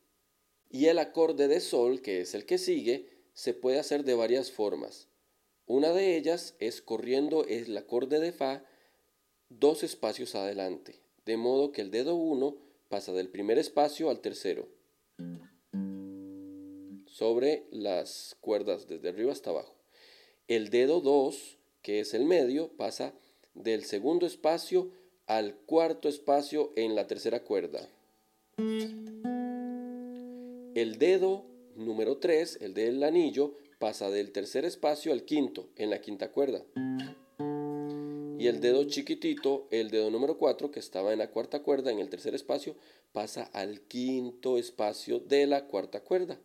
Y 0.70 0.88
el 0.88 1.00
acorde 1.00 1.48
de 1.48 1.62
sol, 1.62 2.02
que 2.02 2.22
es 2.22 2.34
el 2.36 2.46
que 2.46 2.58
sigue, 2.58 3.10
se 3.34 3.54
puede 3.54 3.80
hacer 3.80 4.04
de 4.04 4.16
varias 4.16 4.52
formas. 4.52 5.08
Una 5.66 5.94
de 5.94 6.18
ellas 6.18 6.56
es 6.60 6.82
corriendo 6.82 7.46
el 7.46 7.76
acorde 7.78 8.20
de 8.20 8.32
Fa 8.32 8.64
dos 9.50 9.84
espacios 9.84 10.36
adelante, 10.36 11.00
de 11.26 11.38
modo 11.38 11.72
que 11.72 11.82
el 11.82 11.92
dedo 11.92 12.16
1 12.16 12.58
pasa 12.90 13.14
del 13.14 13.30
primer 13.30 13.58
espacio 13.58 14.10
al 14.10 14.22
tercero, 14.22 14.68
sobre 17.06 17.66
las 17.72 18.38
cuerdas 18.42 18.88
desde 18.88 19.10
arriba 19.10 19.32
hasta 19.32 19.50
abajo. 19.50 19.76
El 20.48 20.70
dedo 20.70 21.02
2, 21.02 21.58
que 21.82 22.00
es 22.00 22.14
el 22.14 22.26
medio, 22.26 22.70
pasa 22.78 23.14
del 23.64 23.84
segundo 23.84 24.26
espacio 24.26 24.90
al 25.26 25.56
cuarto 25.66 26.08
espacio 26.08 26.72
en 26.76 26.96
la 26.96 27.08
tercera 27.08 27.44
cuerda. 27.44 27.88
El 30.74 30.98
dedo 31.00 31.44
número 31.76 32.18
3, 32.18 32.60
el 32.62 32.74
del 32.74 33.04
anillo, 33.04 33.56
pasa 33.80 34.10
del 34.10 34.32
tercer 34.32 34.66
espacio 34.66 35.12
al 35.12 35.24
quinto, 35.24 35.70
en 35.76 35.90
la 35.90 36.02
quinta 36.02 36.32
cuerda. 36.32 36.64
Y 38.40 38.48
el 38.48 38.62
dedo 38.62 38.84
chiquitito, 38.86 39.68
el 39.72 39.90
dedo 39.90 40.12
número 40.12 40.38
4, 40.38 40.72
que 40.72 40.80
estaba 40.80 41.12
en 41.12 41.20
la 41.20 41.32
cuarta 41.32 41.64
cuerda, 41.64 41.92
en 41.92 42.00
el 42.00 42.10
tercer 42.10 42.36
espacio, 42.36 42.76
pasa 43.12 43.50
al 43.54 43.82
quinto 43.82 44.58
espacio 44.58 45.20
de 45.20 45.48
la 45.48 45.66
cuarta 45.66 46.02
cuerda. 46.02 46.40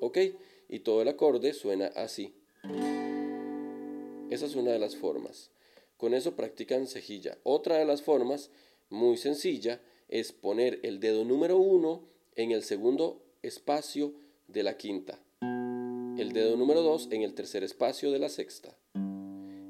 ¿Ok? 0.00 0.18
Y 0.68 0.80
todo 0.80 1.02
el 1.02 1.08
acorde 1.08 1.54
suena 1.54 1.86
así. 1.86 2.34
Esa 4.36 4.44
es 4.44 4.54
una 4.54 4.72
de 4.72 4.78
las 4.78 4.96
formas. 4.96 5.48
Con 5.96 6.12
eso 6.12 6.36
practican 6.36 6.86
cejilla. 6.86 7.38
Otra 7.42 7.78
de 7.78 7.86
las 7.86 8.02
formas, 8.02 8.50
muy 8.90 9.16
sencilla, 9.16 9.80
es 10.10 10.32
poner 10.32 10.78
el 10.82 11.00
dedo 11.00 11.24
número 11.24 11.56
1 11.56 12.02
en 12.34 12.50
el 12.50 12.62
segundo 12.62 13.22
espacio 13.40 14.12
de 14.46 14.62
la 14.62 14.76
quinta. 14.76 15.18
El 15.40 16.32
dedo 16.34 16.54
número 16.58 16.82
2 16.82 17.08
en 17.12 17.22
el 17.22 17.32
tercer 17.32 17.64
espacio 17.64 18.10
de 18.10 18.18
la 18.18 18.28
sexta. 18.28 18.76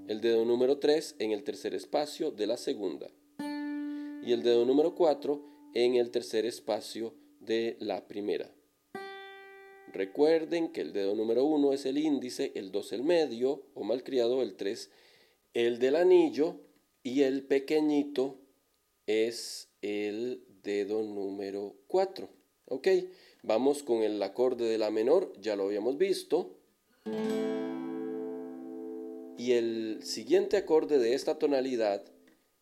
El 0.08 0.20
dedo 0.20 0.44
número 0.44 0.78
3 0.78 1.14
en 1.20 1.30
el 1.30 1.44
tercer 1.44 1.72
espacio 1.72 2.32
de 2.32 2.48
la 2.48 2.56
segunda. 2.56 3.06
Y 3.38 4.32
el 4.32 4.42
dedo 4.42 4.64
número 4.64 4.96
4 4.96 5.40
en 5.74 5.94
el 5.94 6.10
tercer 6.10 6.44
espacio 6.44 7.14
de 7.38 7.76
la 7.78 8.08
primera. 8.08 8.55
Recuerden 9.92 10.72
que 10.72 10.80
el 10.80 10.92
dedo 10.92 11.14
número 11.14 11.44
1 11.44 11.72
es 11.72 11.86
el 11.86 11.98
índice, 11.98 12.52
el 12.54 12.70
2 12.72 12.92
el 12.92 13.02
medio 13.02 13.62
o 13.74 13.84
malcriado, 13.84 14.42
el 14.42 14.56
3 14.56 14.90
el 15.56 15.78
del 15.78 15.96
anillo 15.96 16.56
y 17.02 17.22
el 17.22 17.42
pequeñito 17.42 18.36
es 19.06 19.70
el 19.80 20.44
dedo 20.62 21.02
número 21.02 21.76
4. 21.86 22.28
¿Ok? 22.66 22.88
Vamos 23.42 23.82
con 23.82 24.02
el 24.02 24.22
acorde 24.22 24.66
de 24.66 24.76
la 24.76 24.90
menor, 24.90 25.32
ya 25.40 25.56
lo 25.56 25.64
habíamos 25.64 25.96
visto. 25.96 26.58
Y 29.38 29.52
el 29.52 30.00
siguiente 30.02 30.58
acorde 30.58 30.98
de 30.98 31.14
esta 31.14 31.38
tonalidad 31.38 32.04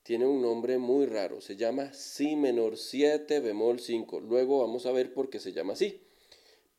tiene 0.04 0.26
un 0.26 0.40
nombre 0.40 0.78
muy 0.78 1.06
raro, 1.06 1.40
se 1.40 1.56
llama 1.56 1.92
Si 1.94 2.36
menor 2.36 2.76
7 2.76 3.40
bemol 3.40 3.80
5. 3.80 4.20
Luego 4.20 4.60
vamos 4.60 4.86
a 4.86 4.92
ver 4.92 5.12
por 5.12 5.30
qué 5.30 5.40
se 5.40 5.52
llama 5.52 5.72
así. 5.72 6.03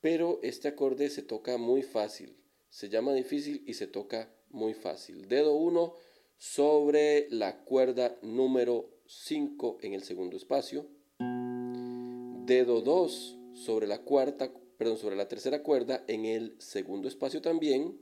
Pero 0.05 0.39
este 0.43 0.67
acorde 0.67 1.09
se 1.09 1.23
toca 1.23 1.57
muy 1.57 1.81
fácil, 1.81 2.37
se 2.69 2.89
llama 2.89 3.11
difícil 3.15 3.63
y 3.65 3.73
se 3.73 3.87
toca 3.87 4.31
muy 4.51 4.75
fácil. 4.75 5.27
Dedo 5.27 5.55
1 5.55 5.95
sobre 6.37 7.27
la 7.31 7.63
cuerda 7.63 8.15
número 8.21 8.87
5 9.07 9.79
en 9.81 9.95
el 9.95 10.03
segundo 10.03 10.37
espacio. 10.37 10.85
Dedo 11.17 12.81
2 12.81 13.37
sobre 13.55 13.87
la 13.87 14.03
cuarta, 14.03 14.53
perdón, 14.77 14.97
sobre 14.97 15.15
la 15.15 15.27
tercera 15.27 15.63
cuerda 15.63 16.03
en 16.07 16.25
el 16.25 16.55
segundo 16.59 17.07
espacio 17.07 17.41
también. 17.41 17.99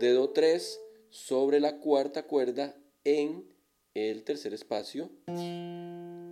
Dedo 0.00 0.30
3 0.30 0.80
sobre 1.08 1.60
la 1.60 1.78
cuarta 1.78 2.24
cuerda 2.24 2.76
en 3.04 3.48
el 3.94 4.24
tercer 4.24 4.54
espacio. 4.54 5.08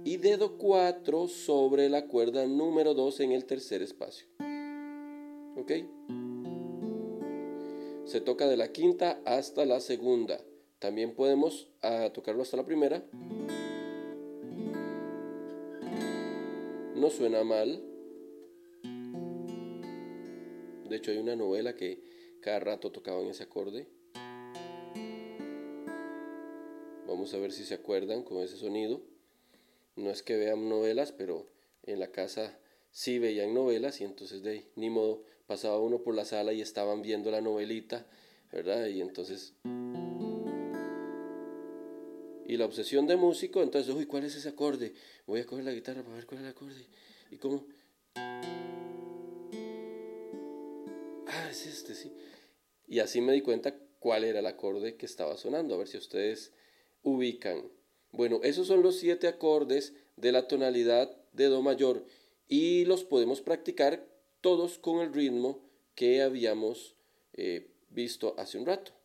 Y 0.08 0.16
dedo 0.16 0.56
4 0.56 1.28
sobre 1.28 1.90
la 1.90 2.06
cuerda 2.06 2.46
número 2.46 2.94
2 2.94 3.20
en 3.20 3.32
el 3.32 3.44
tercer 3.44 3.82
espacio. 3.82 4.26
¿Ok? 5.54 5.70
Se 8.06 8.22
toca 8.22 8.48
de 8.48 8.56
la 8.56 8.72
quinta 8.72 9.20
hasta 9.26 9.66
la 9.66 9.80
segunda. 9.80 10.40
También 10.78 11.14
podemos 11.14 11.68
ah, 11.82 12.08
tocarlo 12.14 12.40
hasta 12.40 12.56
la 12.56 12.64
primera. 12.64 13.04
No 16.96 17.10
suena 17.10 17.44
mal. 17.44 17.78
De 20.88 20.96
hecho 20.96 21.10
hay 21.10 21.18
una 21.18 21.36
novela 21.36 21.76
que 21.76 22.02
cada 22.40 22.60
rato 22.60 22.90
tocaba 22.90 23.20
en 23.20 23.28
ese 23.28 23.42
acorde. 23.42 23.86
Vamos 27.06 27.34
a 27.34 27.38
ver 27.38 27.52
si 27.52 27.64
se 27.64 27.74
acuerdan 27.74 28.22
con 28.22 28.38
ese 28.38 28.56
sonido. 28.56 29.17
No 29.98 30.10
es 30.10 30.22
que 30.22 30.36
vean 30.36 30.68
novelas, 30.68 31.12
pero 31.12 31.50
en 31.82 31.98
la 31.98 32.12
casa 32.12 32.58
sí 32.90 33.18
veían 33.18 33.52
novelas 33.52 34.00
y 34.00 34.04
entonces 34.04 34.42
de 34.42 34.50
ahí, 34.50 34.70
ni 34.76 34.90
modo, 34.90 35.24
pasaba 35.46 35.78
uno 35.78 36.02
por 36.02 36.14
la 36.14 36.24
sala 36.24 36.52
y 36.52 36.60
estaban 36.60 37.02
viendo 37.02 37.30
la 37.30 37.40
novelita, 37.40 38.06
¿verdad? 38.52 38.86
Y 38.86 39.00
entonces 39.00 39.54
y 42.48 42.56
la 42.56 42.64
obsesión 42.64 43.06
de 43.06 43.16
músico, 43.16 43.62
entonces, 43.62 43.94
uy, 43.94 44.06
¿cuál 44.06 44.24
es 44.24 44.34
ese 44.34 44.48
acorde? 44.48 44.94
Voy 45.26 45.40
a 45.40 45.44
coger 45.44 45.66
la 45.66 45.72
guitarra 45.72 46.02
para 46.02 46.14
ver 46.14 46.24
cuál 46.24 46.40
es 46.40 46.44
el 46.44 46.50
acorde. 46.50 46.86
¿Y 47.30 47.36
cómo? 47.36 47.66
Ah, 51.26 51.48
es 51.50 51.66
este, 51.66 51.94
sí. 51.94 52.10
Y 52.86 53.00
así 53.00 53.20
me 53.20 53.34
di 53.34 53.42
cuenta 53.42 53.76
cuál 53.98 54.24
era 54.24 54.38
el 54.38 54.46
acorde 54.46 54.96
que 54.96 55.04
estaba 55.04 55.36
sonando, 55.36 55.74
a 55.74 55.78
ver 55.78 55.88
si 55.88 55.98
ustedes 55.98 56.54
ubican. 57.02 57.68
Bueno, 58.12 58.40
esos 58.42 58.66
son 58.66 58.82
los 58.82 58.96
siete 58.96 59.28
acordes 59.28 59.92
de 60.16 60.32
la 60.32 60.48
tonalidad 60.48 61.14
de 61.32 61.46
Do 61.46 61.62
mayor 61.62 62.04
y 62.48 62.84
los 62.84 63.04
podemos 63.04 63.40
practicar 63.40 64.06
todos 64.40 64.78
con 64.78 65.00
el 65.00 65.12
ritmo 65.12 65.60
que 65.94 66.22
habíamos 66.22 66.96
eh, 67.34 67.70
visto 67.90 68.34
hace 68.38 68.58
un 68.58 68.66
rato. 68.66 68.97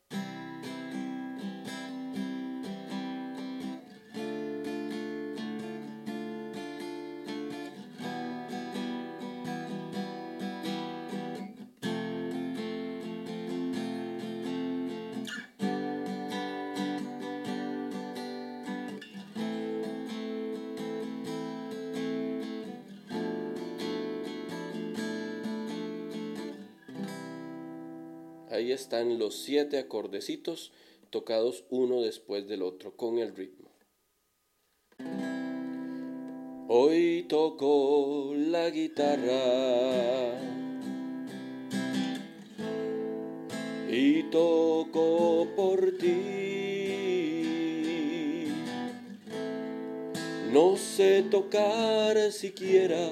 Siete 29.35 29.77
acordecitos 29.77 30.71
tocados 31.09 31.63
uno 31.69 32.01
después 32.01 32.47
del 32.47 32.63
otro 32.63 32.95
con 32.95 33.19
el 33.19 33.35
ritmo. 33.35 33.69
Hoy 36.67 37.25
toco 37.29 38.33
la 38.35 38.69
guitarra 38.71 40.33
y 43.91 44.23
toco 44.31 45.47
por 45.55 45.97
ti. 45.99 46.23
No 50.51 50.77
sé 50.77 51.23
tocar 51.29 52.31
siquiera, 52.31 53.09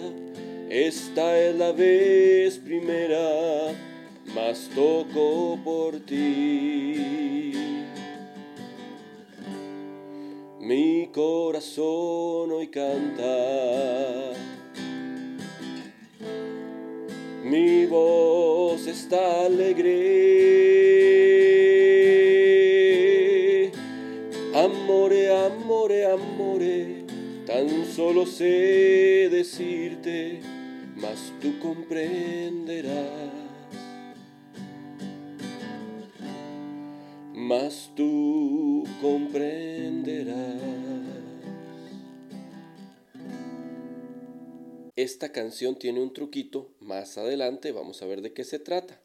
esta 0.69 1.39
es 1.39 1.55
la 1.55 1.71
vez 1.71 2.57
primera 2.57 3.90
mas 4.33 4.69
toco 4.73 5.59
por 5.63 5.99
ti. 5.99 7.53
Mi 10.59 11.09
corazón 11.11 12.51
hoy 12.51 12.67
canta, 12.67 14.31
mi 17.43 17.85
voz 17.87 18.87
está 18.87 19.45
alegre. 19.45 20.11
Amore, 24.53 25.29
amore, 25.29 26.05
amore, 26.05 27.05
tan 27.45 27.85
solo 27.85 28.25
sé 28.25 29.27
decirte, 29.29 30.39
mas 30.95 31.33
tú 31.41 31.57
comprenderás. 31.59 33.40
Mas 37.51 37.91
tú 37.97 38.85
comprenderás. 39.01 40.61
Esta 44.95 45.33
canción 45.33 45.75
tiene 45.75 46.01
un 46.01 46.13
truquito, 46.13 46.71
más 46.79 47.17
adelante 47.17 47.73
vamos 47.73 48.01
a 48.01 48.05
ver 48.05 48.21
de 48.21 48.31
qué 48.31 48.45
se 48.45 48.57
trata. 48.57 49.01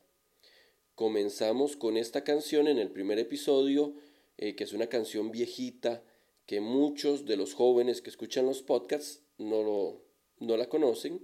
Comenzamos 0.94 1.74
con 1.74 1.96
esta 1.96 2.22
canción 2.22 2.68
en 2.68 2.78
el 2.78 2.92
primer 2.92 3.18
episodio, 3.18 3.96
eh, 4.38 4.54
que 4.54 4.62
es 4.62 4.72
una 4.72 4.87
canción 4.87 5.32
viejita, 5.32 6.04
que 6.46 6.61
muchos 6.61 7.26
de 7.26 7.37
los 7.37 7.52
jóvenes 7.52 8.00
que 8.00 8.11
escuchan 8.11 8.46
los 8.46 8.62
podcasts 8.62 9.22
no, 9.38 9.64
lo, 9.64 10.04
no 10.38 10.56
la 10.56 10.68
conocen 10.68 11.20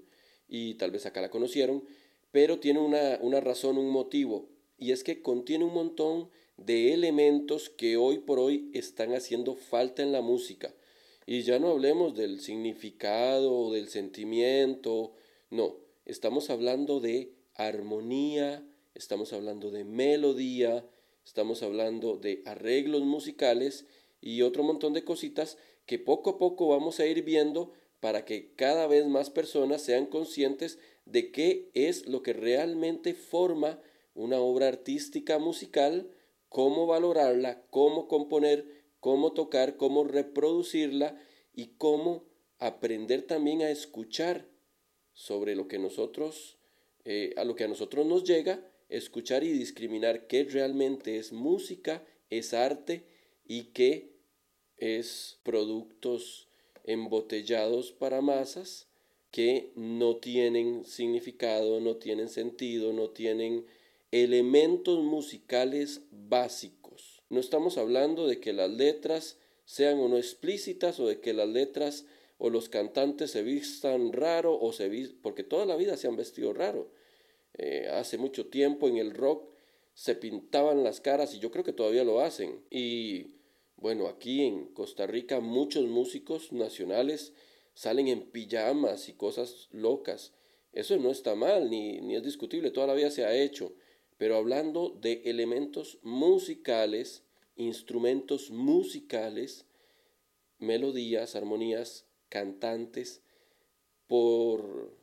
y 0.49 0.75
tal 0.75 0.91
vez 0.91 1.07
acá 1.07 1.21
la 1.21 1.31
conocieron, 1.31 1.85
pero 2.33 2.59
tiene 2.59 2.81
una, 2.81 3.21
una 3.21 3.39
razón, 3.39 3.79
un 3.79 3.91
motivo, 3.91 4.49
y 4.77 4.91
es 4.91 5.05
que 5.05 5.23
contiene 5.23 5.65
un 5.65 5.75
montón 5.75 6.29
de 6.57 6.93
elementos 6.93 7.71
que 7.71 7.97
hoy 7.97 8.19
por 8.19 8.39
hoy 8.39 8.71
están 8.73 9.15
haciendo 9.15 9.55
falta 9.55 10.03
en 10.03 10.13
la 10.13 10.21
música. 10.21 10.75
Y 11.27 11.43
ya 11.43 11.59
no 11.59 11.69
hablemos 11.69 12.15
del 12.15 12.41
significado 12.41 13.73
del 13.73 13.89
sentimiento, 13.89 15.13
no, 15.51 15.77
estamos 16.05 16.51
hablando 16.51 17.01
de 17.01 17.33
armonía, 17.55 18.67
estamos 18.95 19.33
hablando 19.33 19.71
de 19.71 19.85
melodía, 19.85 20.85
estamos 21.25 21.63
hablando 21.63 22.17
de 22.17 22.43
arreglos 22.45 23.03
musicales 23.03 23.87
y 24.21 24.43
otro 24.43 24.63
montón 24.63 24.93
de 24.93 25.05
cositas 25.05 25.59
que 25.87 25.99
poco 25.99 26.31
a 26.31 26.39
poco 26.39 26.69
vamos 26.69 27.01
a 27.01 27.07
ir 27.07 27.23
viendo 27.23 27.73
para 28.01 28.25
que 28.25 28.53
cada 28.55 28.87
vez 28.87 29.07
más 29.07 29.31
personas 29.31 29.83
sean 29.83 30.07
conscientes 30.07 30.79
de 31.05 31.31
qué 31.31 31.71
es 31.75 32.07
lo 32.07 32.23
que 32.23 32.33
realmente 32.33 33.15
forma 33.15 33.81
una 34.15 34.39
obra 34.41 34.69
artística 34.69 35.39
musical 35.39 36.11
cómo 36.53 36.87
valorarla, 36.87 37.63
cómo 37.71 38.07
componer, 38.09 38.67
cómo 39.01 39.33
tocar, 39.33 39.79
cómo 39.79 40.05
reproducirla 40.05 41.19
y 41.55 41.69
cómo 41.79 42.25
aprender 42.59 43.23
también 43.23 43.63
a 43.63 43.71
escuchar 43.71 44.47
sobre 45.15 45.57
lo 45.57 45.67
que 45.67 45.79
nosotros, 45.79 46.59
eh, 47.05 47.33
a 47.37 47.45
lo 47.45 47.57
que 47.57 47.65
a 47.65 47.69
nosotros 47.69 48.07
nos 48.07 48.25
llega, 48.25 48.71
escuchar 48.91 49.45
y 49.45 49.53
discriminar 49.53 50.27
qué 50.27 50.45
realmente 50.45 51.17
es 51.17 51.33
música, 51.33 52.05
es 52.29 52.53
arte 52.53 53.07
y 53.47 53.73
qué 53.73 54.13
es 54.77 55.39
productos 55.43 56.49
embotellados 56.85 57.93
para 57.93 58.21
masas 58.21 58.89
que 59.31 59.73
no 59.75 60.17
tienen 60.17 60.85
significado, 60.85 61.81
no 61.81 61.97
tienen 61.97 62.29
sentido, 62.29 62.93
no 62.93 63.09
tienen 63.09 63.65
elementos 64.13 65.03
musicales 65.03 66.03
básicos. 66.11 67.23
No 67.31 67.41
estamos 67.41 67.79
hablando 67.79 68.27
de 68.27 68.41
que 68.41 68.53
las 68.53 68.71
letras 68.71 69.39
sean 69.65 69.99
o 70.01 70.09
no 70.09 70.19
explícitas 70.19 71.01
o 71.01 71.09
de 71.09 71.21
que 71.21 71.33
las 71.33 71.49
letras 71.49 72.05
o 72.37 72.51
los 72.51 72.69
cantantes 72.69 73.31
se 73.31 73.43
vistan 73.43 74.13
raro 74.13 74.59
o 74.61 74.73
se 74.75 74.91
porque 75.23 75.45
toda 75.45 75.65
la 75.65 75.77
vida 75.77 75.97
se 75.97 76.09
han 76.09 76.17
vestido 76.17 76.53
raro. 76.53 76.91
Eh, 77.55 77.89
hace 77.91 78.19
mucho 78.19 78.49
tiempo 78.49 78.87
en 78.87 78.99
el 78.99 79.15
rock 79.15 79.49
se 79.95 80.15
pintaban 80.15 80.85
las 80.85 81.01
caras 81.01 81.35
y 81.35 81.39
yo 81.39 81.51
creo 81.51 81.65
que 81.65 81.73
todavía 81.73 82.05
lo 82.05 82.21
hacen. 82.21 82.63
Y 82.71 83.37
bueno, 83.77 84.09
aquí 84.09 84.45
en 84.45 84.67
Costa 84.75 85.07
Rica 85.07 85.41
muchos 85.41 85.87
músicos 85.87 86.53
nacionales 86.53 87.33
salen 87.73 88.09
en 88.09 88.31
pijamas 88.31 89.09
y 89.09 89.15
cosas 89.15 89.69
locas. 89.71 90.35
Eso 90.75 90.99
no 90.99 91.11
está 91.11 91.35
mal 91.35 91.71
ni, 91.71 92.01
ni 92.03 92.15
es 92.15 92.23
discutible, 92.23 92.71
toda 92.71 92.89
la 92.89 92.95
vida 92.95 93.11
se 93.11 93.25
ha 93.25 93.35
hecho. 93.35 93.75
Pero 94.23 94.37
hablando 94.37 94.91
de 94.91 95.21
elementos 95.25 95.99
musicales, 96.03 97.25
instrumentos 97.57 98.53
musicales, 98.53 99.65
melodías, 100.61 101.35
armonías, 101.35 102.07
cantantes, 102.29 103.21
por 104.07 104.97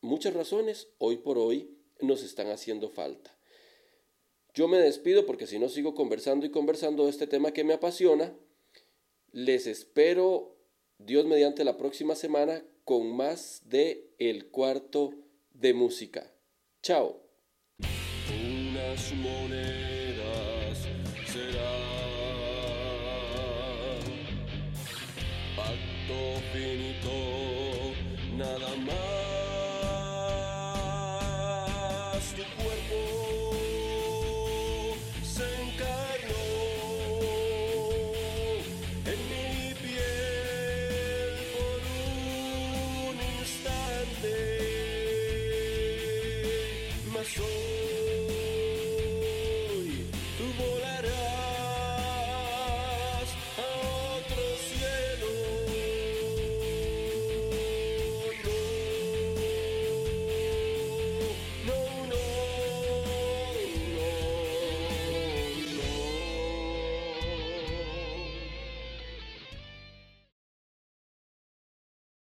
muchas 0.00 0.34
razones, 0.34 0.88
hoy 0.98 1.18
por 1.18 1.38
hoy 1.38 1.78
nos 2.00 2.24
están 2.24 2.48
haciendo 2.48 2.88
falta. 2.88 3.38
Yo 4.52 4.66
me 4.66 4.78
despido 4.78 5.24
porque 5.24 5.46
si 5.46 5.60
no 5.60 5.68
sigo 5.68 5.94
conversando 5.94 6.44
y 6.44 6.50
conversando 6.50 7.04
de 7.04 7.10
este 7.10 7.28
tema 7.28 7.52
que 7.52 7.62
me 7.62 7.74
apasiona. 7.74 8.34
Les 9.30 9.68
espero 9.68 10.56
Dios 10.98 11.24
mediante 11.26 11.62
la 11.62 11.76
próxima 11.76 12.16
semana 12.16 12.64
con 12.84 13.14
más 13.14 13.62
de 13.66 14.10
El 14.18 14.46
cuarto 14.46 15.14
de 15.52 15.72
música. 15.72 16.34
Chao. 16.82 17.21
Morning. 18.92 19.81